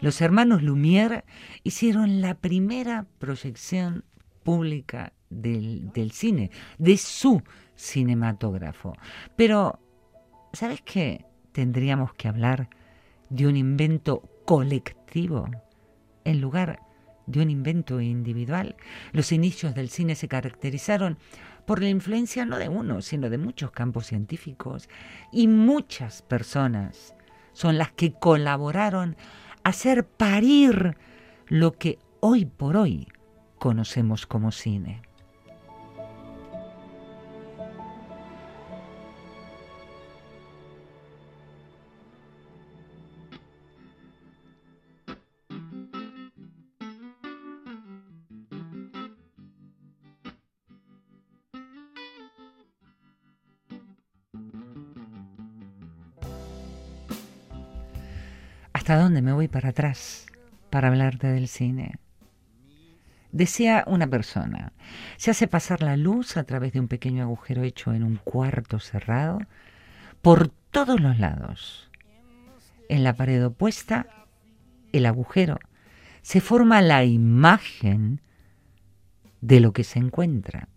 los 0.00 0.20
hermanos 0.20 0.62
Lumière 0.62 1.24
hicieron 1.64 2.20
la 2.20 2.34
primera 2.34 3.06
proyección 3.18 4.04
pública 4.44 5.12
del, 5.30 5.90
del 5.92 6.12
cine, 6.12 6.52
de 6.78 6.96
su 6.96 7.42
cinematógrafo. 7.76 8.92
Pero, 9.34 9.80
¿sabes 10.52 10.80
qué? 10.82 11.24
Tendríamos 11.50 12.14
que 12.14 12.28
hablar 12.28 12.68
de 13.30 13.48
un 13.48 13.56
invento 13.56 14.22
colectivo 14.44 15.48
en 16.26 16.40
lugar 16.40 16.80
de 17.26 17.40
un 17.40 17.50
invento 17.50 18.00
individual. 18.00 18.76
Los 19.12 19.32
inicios 19.32 19.74
del 19.74 19.88
cine 19.88 20.14
se 20.14 20.28
caracterizaron 20.28 21.18
por 21.66 21.82
la 21.82 21.88
influencia 21.88 22.44
no 22.44 22.58
de 22.58 22.68
uno, 22.68 23.02
sino 23.02 23.30
de 23.30 23.38
muchos 23.38 23.70
campos 23.70 24.06
científicos 24.06 24.88
y 25.32 25.48
muchas 25.48 26.22
personas 26.22 27.14
son 27.52 27.78
las 27.78 27.90
que 27.92 28.12
colaboraron 28.12 29.16
a 29.64 29.70
hacer 29.70 30.06
parir 30.06 30.96
lo 31.46 31.72
que 31.72 31.98
hoy 32.20 32.44
por 32.44 32.76
hoy 32.76 33.08
conocemos 33.58 34.26
como 34.26 34.52
cine. 34.52 35.05
¿Hasta 58.86 59.02
dónde 59.02 59.20
me 59.20 59.32
voy 59.32 59.48
para 59.48 59.70
atrás 59.70 60.26
para 60.70 60.86
hablarte 60.86 61.26
del 61.26 61.48
cine? 61.48 61.98
Decía 63.32 63.82
una 63.88 64.06
persona, 64.06 64.74
se 65.16 65.32
hace 65.32 65.48
pasar 65.48 65.82
la 65.82 65.96
luz 65.96 66.36
a 66.36 66.44
través 66.44 66.72
de 66.72 66.78
un 66.78 66.86
pequeño 66.86 67.24
agujero 67.24 67.64
hecho 67.64 67.92
en 67.92 68.04
un 68.04 68.14
cuarto 68.22 68.78
cerrado 68.78 69.40
por 70.22 70.50
todos 70.70 71.00
los 71.00 71.18
lados. 71.18 71.90
En 72.88 73.02
la 73.02 73.14
pared 73.14 73.44
opuesta, 73.44 74.06
el 74.92 75.06
agujero, 75.06 75.58
se 76.22 76.40
forma 76.40 76.80
la 76.80 77.02
imagen 77.02 78.20
de 79.40 79.58
lo 79.58 79.72
que 79.72 79.82
se 79.82 79.98
encuentra. 79.98 80.68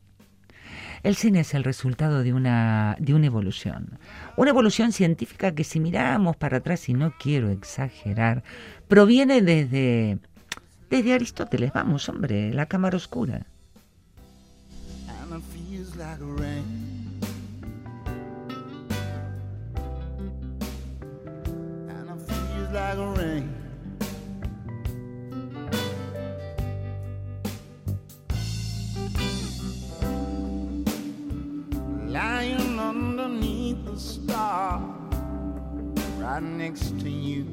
El 1.04 1.16
cine 1.16 1.41
es 1.41 1.54
el 1.54 1.64
resultado 1.64 2.24
de 2.24 2.34
una, 2.34 2.95
de 3.00 3.14
una 3.14 3.28
evolución. 3.28 4.00
Una 4.36 4.50
evolución 4.50 4.91
científica 4.91 5.54
que 5.54 5.64
si 5.64 5.80
miramos 5.80 6.36
para 6.36 6.58
atrás, 6.58 6.89
y 6.89 6.93
no 6.93 7.14
quiero 7.18 7.50
exagerar, 7.50 8.43
proviene 8.88 9.41
desde, 9.41 10.20
desde 10.89 11.14
Aristóteles. 11.14 11.72
Vamos, 11.74 12.10
hombre, 12.10 12.54
la 12.54 12.66
cámara 12.66 12.97
oscura. 12.97 13.45
Star, 34.00 34.80
right 36.20 36.41
next 36.41 36.97
to 37.00 37.10
you. 37.10 37.45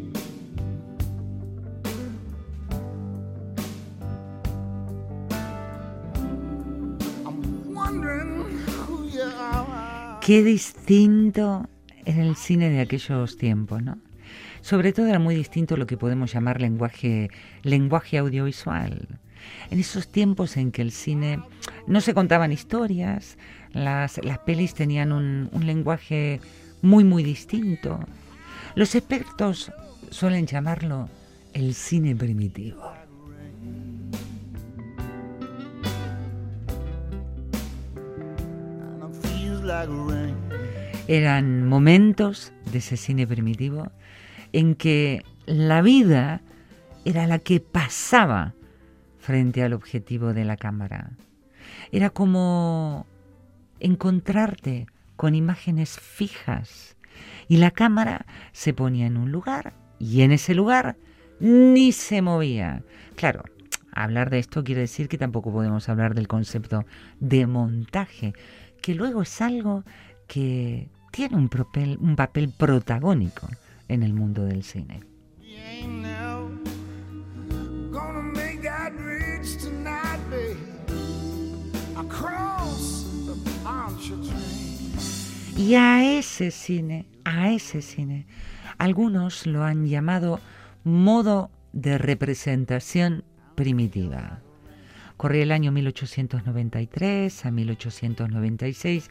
Qué 10.20 10.42
distinto 10.42 11.68
era 12.04 12.22
el 12.22 12.34
cine 12.36 12.70
de 12.70 12.80
aquellos 12.80 13.36
tiempos, 13.36 13.82
¿no? 13.82 13.98
Sobre 14.60 14.92
todo 14.92 15.06
era 15.06 15.20
muy 15.20 15.36
distinto 15.36 15.76
lo 15.76 15.86
que 15.86 15.96
podemos 15.96 16.32
llamar 16.32 16.60
lenguaje, 16.60 17.30
lenguaje 17.62 18.18
audiovisual. 18.18 19.20
En 19.70 19.78
esos 19.78 20.08
tiempos 20.08 20.56
en 20.56 20.72
que 20.72 20.82
el 20.82 20.90
cine 20.90 21.40
no 21.86 22.00
se 22.00 22.14
contaban 22.14 22.50
historias, 22.50 23.38
las, 23.76 24.22
las 24.24 24.38
pelis 24.40 24.74
tenían 24.74 25.12
un, 25.12 25.48
un 25.52 25.66
lenguaje 25.66 26.40
muy, 26.82 27.04
muy 27.04 27.22
distinto. 27.22 28.00
Los 28.74 28.94
expertos 28.94 29.72
suelen 30.10 30.46
llamarlo 30.46 31.08
el 31.52 31.74
cine 31.74 32.14
primitivo. 32.14 32.92
Eran 41.08 41.68
momentos 41.68 42.52
de 42.72 42.78
ese 42.78 42.96
cine 42.96 43.26
primitivo 43.26 43.90
en 44.52 44.74
que 44.74 45.22
la 45.46 45.82
vida 45.82 46.40
era 47.04 47.26
la 47.26 47.38
que 47.38 47.60
pasaba 47.60 48.54
frente 49.18 49.62
al 49.62 49.72
objetivo 49.72 50.32
de 50.32 50.44
la 50.44 50.56
cámara. 50.56 51.10
Era 51.92 52.10
como 52.10 53.06
encontrarte 53.80 54.86
con 55.16 55.34
imágenes 55.34 55.98
fijas 55.98 56.96
y 57.48 57.56
la 57.56 57.70
cámara 57.70 58.26
se 58.52 58.74
ponía 58.74 59.06
en 59.06 59.16
un 59.16 59.32
lugar 59.32 59.74
y 59.98 60.22
en 60.22 60.32
ese 60.32 60.54
lugar 60.54 60.96
ni 61.40 61.92
se 61.92 62.22
movía. 62.22 62.82
Claro, 63.14 63.44
hablar 63.92 64.30
de 64.30 64.38
esto 64.38 64.64
quiere 64.64 64.82
decir 64.82 65.08
que 65.08 65.18
tampoco 65.18 65.52
podemos 65.52 65.88
hablar 65.88 66.14
del 66.14 66.28
concepto 66.28 66.84
de 67.20 67.46
montaje, 67.46 68.34
que 68.82 68.94
luego 68.94 69.22
es 69.22 69.40
algo 69.40 69.84
que 70.26 70.88
tiene 71.12 71.36
un 71.36 71.48
papel, 71.48 71.98
un 72.00 72.16
papel 72.16 72.52
protagónico 72.56 73.48
en 73.88 74.02
el 74.02 74.12
mundo 74.12 74.44
del 74.44 74.62
cine. 74.62 75.00
Y 85.56 85.74
a 85.74 86.18
ese 86.18 86.50
cine, 86.50 87.06
a 87.24 87.50
ese 87.50 87.80
cine, 87.80 88.26
algunos 88.76 89.46
lo 89.46 89.64
han 89.64 89.86
llamado 89.86 90.38
modo 90.84 91.50
de 91.72 91.96
representación 91.96 93.24
primitiva. 93.54 94.40
Corría 95.16 95.44
el 95.44 95.52
año 95.52 95.72
1893 95.72 97.46
a 97.46 97.50
1896 97.50 99.10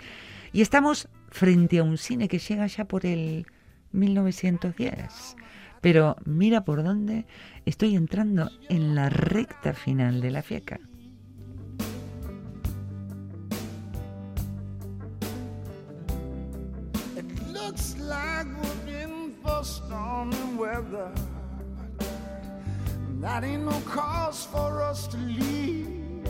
y 0.53 0.61
estamos 0.61 1.09
frente 1.29 1.79
a 1.79 1.83
un 1.83 1.97
cine 1.97 2.27
que 2.27 2.37
llega 2.37 2.67
ya 2.67 2.85
por 2.85 3.07
el 3.07 3.47
1910. 3.91 5.35
Pero 5.81 6.15
mira 6.25 6.63
por 6.63 6.83
dónde 6.83 7.25
estoy 7.65 7.95
entrando 7.95 8.51
en 8.69 8.93
la 8.93 9.09
recta 9.09 9.73
final 9.73 10.21
de 10.21 10.29
la 10.29 10.43
fieca. 10.43 10.79
Stormy 20.15 20.55
weather. 20.55 21.11
That 23.19 23.43
ain't 23.43 23.65
no 23.65 23.79
cause 23.81 24.45
for 24.45 24.81
us 24.81 25.07
to 25.07 25.17
leave. 25.17 26.23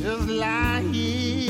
Just 0.00 0.28
lie 0.28 0.82
here 0.92 1.41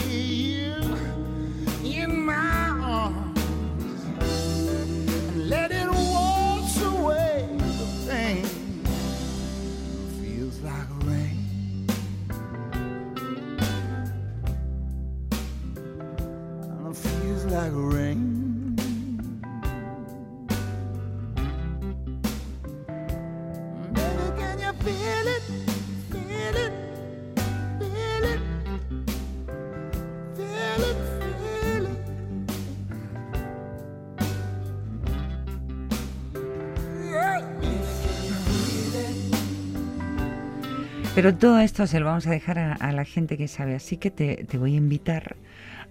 Pero 41.14 41.34
todo 41.34 41.60
esto 41.60 41.86
se 41.86 42.00
lo 42.00 42.06
vamos 42.06 42.26
a 42.26 42.30
dejar 42.30 42.58
a, 42.58 42.72
a 42.72 42.90
la 42.90 43.04
gente 43.04 43.36
que 43.36 43.46
sabe, 43.46 43.74
así 43.74 43.96
que 43.96 44.10
te, 44.10 44.44
te 44.44 44.58
voy 44.58 44.74
a 44.74 44.78
invitar 44.78 45.36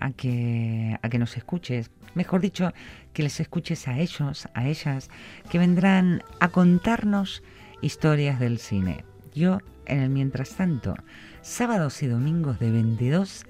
a 0.02 0.12
que, 0.12 0.98
a 1.02 1.10
que 1.10 1.20
nos 1.20 1.38
escuches, 1.38 1.92
mejor 2.16 2.42
dicho, 2.42 2.74
que 3.14 3.24
les 3.24 3.40
escuches 3.40 3.88
a 3.88 3.98
ellos, 4.00 4.50
a 4.54 4.68
ellas, 4.68 5.10
que 5.50 5.60
vendrán 5.60 6.24
a 6.40 6.50
contarnos 6.50 7.44
historias 7.82 8.40
del 8.40 8.60
cine. 8.60 9.06
Yo, 9.34 9.60
en 9.86 10.00
el 10.00 10.10
mientras 10.10 10.56
tanto, 10.56 10.96
sábados 11.42 12.04
y 12.04 12.08
domingos 12.08 12.60
de 12.60 12.72
22 12.72 13.46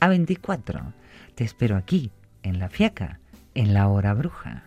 a 0.00 0.08
24, 0.08 0.94
te 1.34 1.44
espero 1.44 1.76
aquí, 1.76 2.10
en 2.42 2.58
La 2.58 2.68
Fiaca, 2.68 3.20
en 3.54 3.74
la 3.74 3.88
hora 3.88 4.14
bruja. 4.14 4.64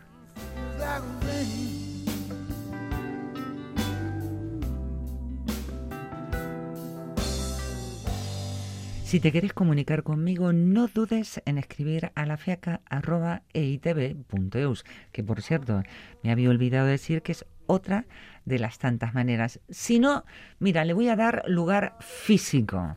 Si 9.10 9.20
te 9.20 9.32
querés 9.32 9.54
comunicar 9.54 10.04
conmigo, 10.04 10.54
no 10.54 10.88
dudes 10.88 11.42
en 11.46 11.58
escribir 11.58 12.12
a 12.14 12.28
lafiaca.eitv.eus, 12.28 14.86
que 15.12 15.24
por 15.24 15.42
cierto, 15.42 15.82
me 16.22 16.32
había 16.32 16.52
olvidado 16.52 16.86
decir 16.86 17.24
que 17.24 17.32
es 17.32 17.44
otra 17.66 18.06
de 18.46 18.60
las 18.60 18.78
tantas 18.78 19.16
maneras. 19.16 19.62
Si 19.68 20.00
no, 20.00 20.26
mira, 20.60 20.86
le 20.86 20.94
voy 20.94 21.10
a 21.10 21.16
dar 21.16 21.42
lugar 21.48 21.98
físico 22.02 22.94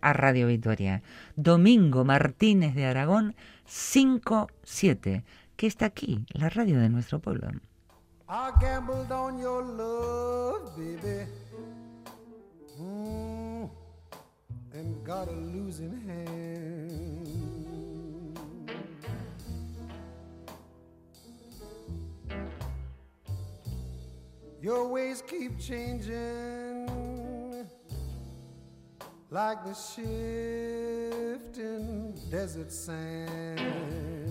a 0.00 0.12
Radio 0.12 0.46
Victoria. 0.46 1.02
Domingo 1.34 2.04
Martínez 2.04 2.76
de 2.76 2.86
Aragón, 2.86 3.34
5-7, 3.68 5.24
que 5.56 5.66
está 5.66 5.86
aquí, 5.86 6.26
la 6.28 6.48
radio 6.48 6.78
de 6.78 6.90
nuestro 6.90 7.18
pueblo. 7.18 7.50
And 14.76 15.02
got 15.04 15.28
a 15.28 15.32
losing 15.32 15.98
hand. 16.06 17.26
Your 24.60 24.88
ways 24.88 25.22
keep 25.26 25.58
changing 25.58 26.90
like 29.30 29.64
the 29.64 29.72
shifting 29.74 31.54
desert 32.30 32.70
sand. 32.70 34.25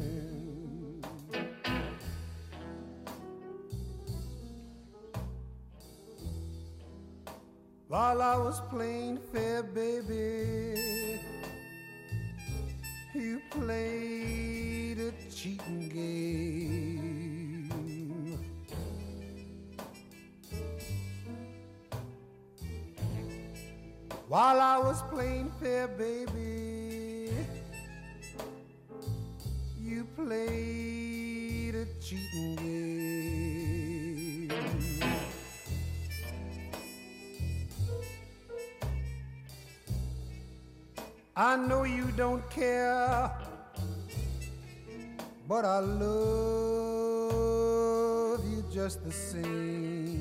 While 7.96 8.22
I 8.22 8.36
was 8.36 8.60
playing 8.60 9.20
fair, 9.32 9.64
baby, 9.64 11.22
you 13.14 13.42
played 13.50 15.00
a 15.00 15.14
cheating 15.34 15.88
game. 15.88 17.72
While 24.28 24.60
I 24.60 24.78
was 24.78 25.02
playing 25.04 25.54
fair, 25.62 25.88
baby, 25.88 27.32
you 29.80 30.04
played 30.18 31.76
a 31.76 31.86
cheating 32.02 32.56
game. 32.58 33.25
I 41.38 41.58
know 41.58 41.84
you 41.84 42.06
don't 42.16 42.50
care, 42.50 43.30
but 45.50 45.66
I 45.66 45.80
love 45.80 46.10
you 48.50 48.64
just 48.72 49.04
the 49.04 49.12
same. 49.12 50.16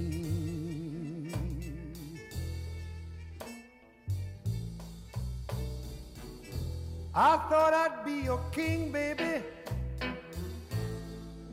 I 7.14 7.36
thought 7.48 7.72
I'd 7.74 8.04
be 8.04 8.22
your 8.22 8.40
king, 8.50 8.90
baby. 8.90 9.44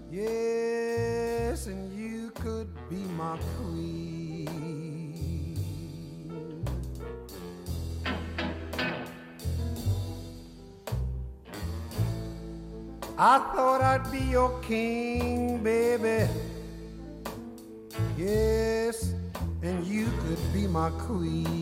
Yes, 0.10 1.68
and 1.68 1.94
you 1.94 2.32
could 2.32 2.74
be 2.90 2.96
my 3.16 3.38
queen. 3.60 4.21
I 13.24 13.38
thought 13.54 13.82
I'd 13.82 14.12
be 14.12 14.18
your 14.18 14.60
king, 14.62 15.62
baby. 15.62 16.28
Yes, 18.18 19.14
and 19.62 19.86
you 19.86 20.08
could 20.22 20.40
be 20.52 20.66
my 20.66 20.90
queen. 20.90 21.56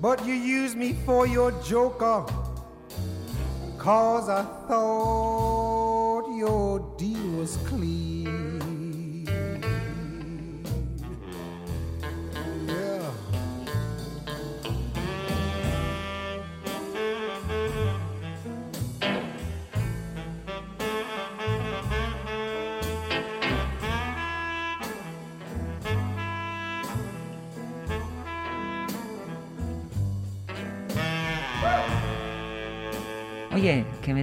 But 0.00 0.26
you 0.26 0.34
used 0.34 0.76
me 0.76 0.96
for 1.06 1.28
your 1.28 1.52
joker, 1.62 2.26
cause 3.78 4.28
I 4.28 4.42
thought 4.66 6.36
your 6.36 6.80
deal 6.98 7.30
was 7.38 7.56
clean. 7.68 8.15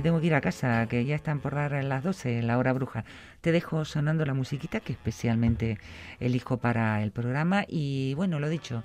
Tengo 0.03 0.19
que 0.19 0.27
ir 0.27 0.35
a 0.35 0.41
casa, 0.41 0.85
que 0.87 1.05
ya 1.05 1.15
están 1.15 1.39
por 1.39 1.53
las 1.53 2.03
12, 2.03 2.43
la 2.43 2.57
hora 2.57 2.73
bruja. 2.73 3.05
Te 3.39 3.53
dejo 3.53 3.85
sonando 3.85 4.25
la 4.25 4.33
musiquita 4.33 4.81
que 4.81 4.91
especialmente 4.91 5.79
elijo 6.19 6.57
para 6.57 7.01
el 7.01 7.11
programa. 7.11 7.63
Y 7.67 8.13
bueno, 8.15 8.39
lo 8.39 8.49
dicho, 8.49 8.83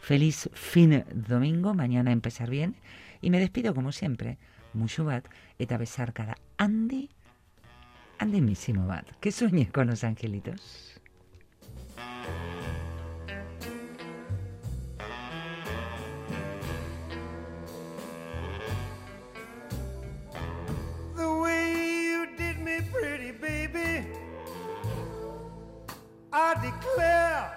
feliz 0.00 0.50
fin 0.54 1.04
domingo, 1.14 1.72
mañana 1.72 2.10
empezar 2.10 2.50
bien. 2.50 2.74
Y 3.22 3.30
me 3.30 3.38
despido 3.38 3.74
como 3.74 3.92
siempre. 3.92 4.38
Mucho 4.74 5.04
bat, 5.04 5.24
eta 5.58 5.78
besar 5.78 6.12
cada 6.12 6.36
Andy, 6.58 7.08
andimísimo 8.18 8.86
bat. 8.86 9.08
Que 9.20 9.30
sueñe 9.30 9.68
con 9.70 9.86
los 9.86 10.02
angelitos. 10.02 10.95
I 26.38 26.52
declare 26.60 27.50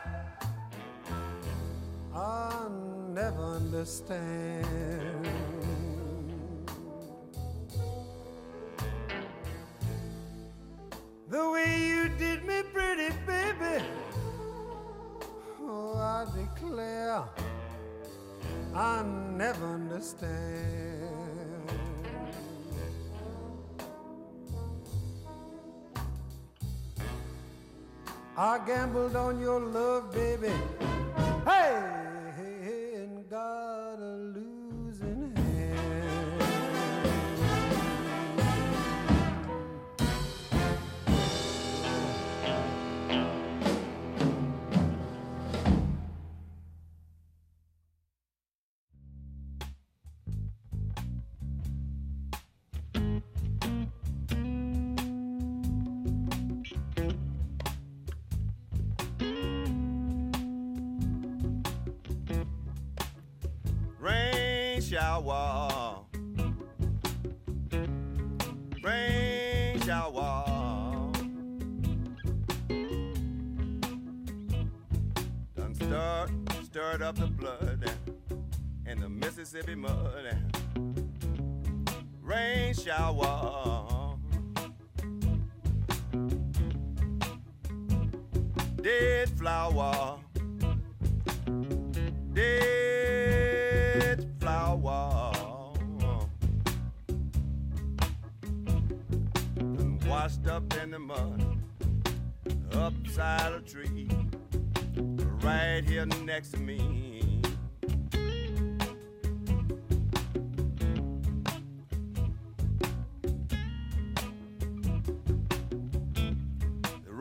I'll 2.15 2.69
never 3.09 3.43
understand. 3.43 5.27
The 11.27 11.51
way 11.51 11.87
you 11.89 12.07
did 12.17 12.45
me, 12.45 12.61
pretty 12.73 13.13
baby. 13.27 13.83
Oh, 15.61 15.97
I 15.97 16.25
declare 16.33 17.23
I'll 18.73 19.03
never 19.03 19.65
understand. 19.73 20.98
I 28.41 28.57
gambled 28.65 29.17
on 29.17 29.41
your 29.41 29.59
love, 29.59 30.13
baby. 30.13 30.53
The 79.69 79.75
Mississippi 79.75 79.75
mud. 79.75 81.09
Rain 82.21 82.73
shower. 82.73 83.38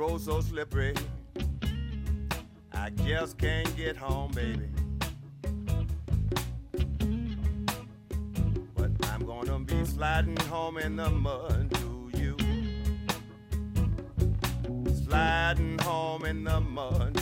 Road 0.09 0.21
so 0.21 0.41
slippery 0.41 0.95
I 2.73 2.91
just 2.91 3.39
can't 3.39 3.77
get 3.77 3.97
home, 3.97 4.31
baby. 4.33 4.69
But 8.75 8.91
I'm 9.11 9.27
gonna 9.27 9.59
be 9.61 9.85
sliding 9.85 10.37
home 10.49 10.79
in 10.79 10.97
the 10.97 11.11
mud 11.11 11.75
to 11.75 12.11
you. 12.17 12.37
Sliding 15.05 15.79
home 15.81 16.25
in 16.25 16.45
the 16.45 16.61
mud 16.61 17.18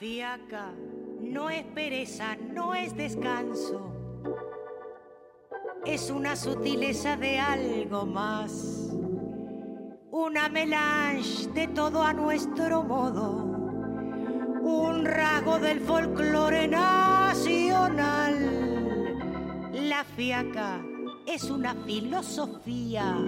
fiaca 0.00 0.72
no 1.20 1.50
es 1.50 1.62
pereza, 1.62 2.34
no 2.54 2.74
es 2.74 2.96
descanso. 2.96 3.94
Es 5.84 6.10
una 6.10 6.36
sutileza 6.36 7.18
de 7.18 7.38
algo 7.38 8.06
más. 8.06 8.94
Una 10.10 10.48
melange 10.48 11.48
de 11.48 11.68
todo 11.68 12.02
a 12.02 12.14
nuestro 12.14 12.82
modo. 12.82 13.44
Un 14.62 15.04
rasgo 15.04 15.58
del 15.58 15.80
folclore 15.80 16.66
nacional. 16.66 18.34
La 19.74 20.02
fiaca 20.04 20.82
es 21.26 21.50
una 21.50 21.74
filosofía 21.74 23.18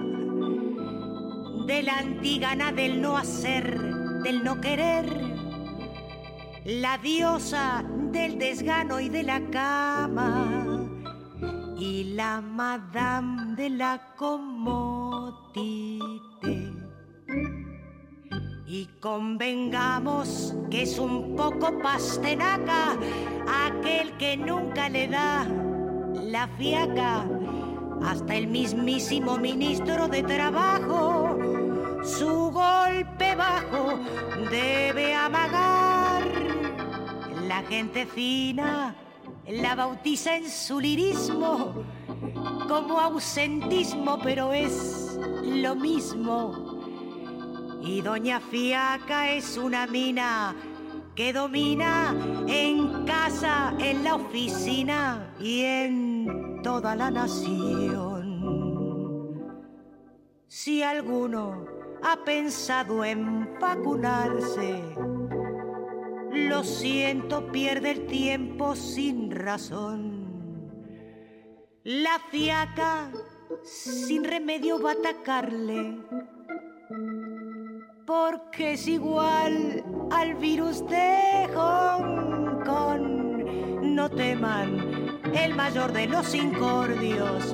de 1.67 1.83
la 1.83 1.99
antigana 1.99 2.71
del 2.71 2.99
no 2.99 3.15
hacer, 3.15 3.79
del 4.23 4.43
no 4.43 4.59
querer 4.59 5.32
la 6.65 6.97
diosa 6.97 7.83
del 8.11 8.39
desgano 8.39 8.99
y 8.99 9.09
de 9.09 9.23
la 9.23 9.41
cama 9.51 10.47
y 11.77 12.15
la 12.15 12.39
madame 12.39 13.55
de 13.55 13.69
la 13.69 14.13
comodité. 14.15 15.99
Y 18.65 18.85
convengamos 19.01 20.55
que 20.71 20.83
es 20.83 20.97
un 20.97 21.35
poco 21.35 21.77
pastenaca 21.79 22.97
aquel 23.65 24.15
que 24.17 24.37
nunca 24.37 24.87
le 24.87 25.09
da 25.09 25.45
la 26.23 26.47
fiaca 26.57 27.25
hasta 28.03 28.35
el 28.35 28.47
mismísimo 28.47 29.37
ministro 29.37 30.07
de 30.07 30.23
Trabajo. 30.23 31.37
Su 32.03 32.51
golpe 32.51 33.35
bajo 33.35 33.99
debe 34.49 35.13
amagar 35.13 35.72
la 37.53 37.61
gente 37.69 38.07
fina 38.07 38.95
la 39.47 39.75
bautiza 39.75 40.37
en 40.37 40.49
su 40.49 40.79
lirismo 40.79 41.85
como 42.67 42.99
ausentismo, 42.99 44.17
pero 44.23 44.51
es 44.53 45.19
lo 45.43 45.75
mismo. 45.75 46.79
Y 47.83 48.01
Doña 48.01 48.39
Fiaca 48.39 49.29
es 49.33 49.55
una 49.55 49.85
mina 49.85 50.55
que 51.13 51.31
domina 51.31 52.15
en 52.47 53.05
casa, 53.05 53.75
en 53.77 54.03
la 54.03 54.15
oficina 54.15 55.35
y 55.39 55.61
en 55.61 56.59
toda 56.63 56.95
la 56.95 57.11
nación. 57.11 58.23
Si 60.47 60.81
alguno 60.81 61.67
ha 62.01 62.17
pensado 62.25 63.05
en 63.05 63.59
vacunarse, 63.59 64.81
lo 66.33 66.63
siento, 66.63 67.51
pierde 67.51 67.91
el 67.91 68.07
tiempo 68.07 68.75
sin 68.75 69.31
razón. 69.31 70.23
La 71.83 72.19
fiaca 72.31 73.11
sin 73.63 74.23
remedio 74.23 74.81
va 74.81 74.91
a 74.91 74.93
atacarle, 74.93 75.97
porque 78.05 78.73
es 78.73 78.87
igual 78.87 79.83
al 80.11 80.35
virus 80.35 80.85
de 80.87 81.49
Hong 81.53 82.63
Kong. 82.63 83.81
No 83.81 84.09
teman, 84.09 85.19
el 85.33 85.55
mayor 85.55 85.91
de 85.91 86.07
los 86.07 86.33
incordios 86.33 87.53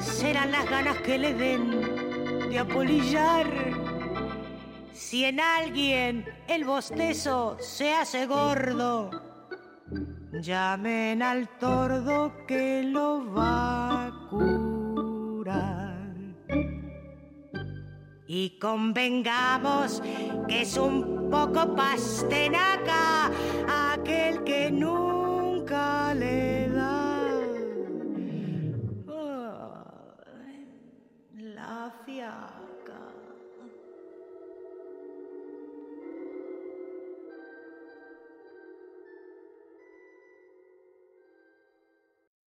serán 0.00 0.52
las 0.52 0.68
ganas 0.68 0.98
que 0.98 1.18
le 1.18 1.34
den 1.34 2.50
de 2.50 2.58
apolillar. 2.58 3.83
Si 4.94 5.24
en 5.24 5.40
alguien 5.40 6.24
el 6.46 6.64
bostezo 6.64 7.56
se 7.58 7.92
hace 7.92 8.26
gordo, 8.26 9.10
llamen 10.40 11.20
al 11.20 11.48
tordo 11.58 12.32
que 12.46 12.84
lo 12.84 13.34
va 13.34 14.06
a 14.06 14.28
curar. 14.30 15.96
Y 18.28 18.56
convengamos 18.60 20.00
que 20.46 20.62
es 20.62 20.76
un 20.76 21.28
poco 21.28 21.74
pastenaca 21.74 23.32
aquel 23.94 24.44
que 24.44 24.70
nunca 24.70 26.14
le 26.14 26.68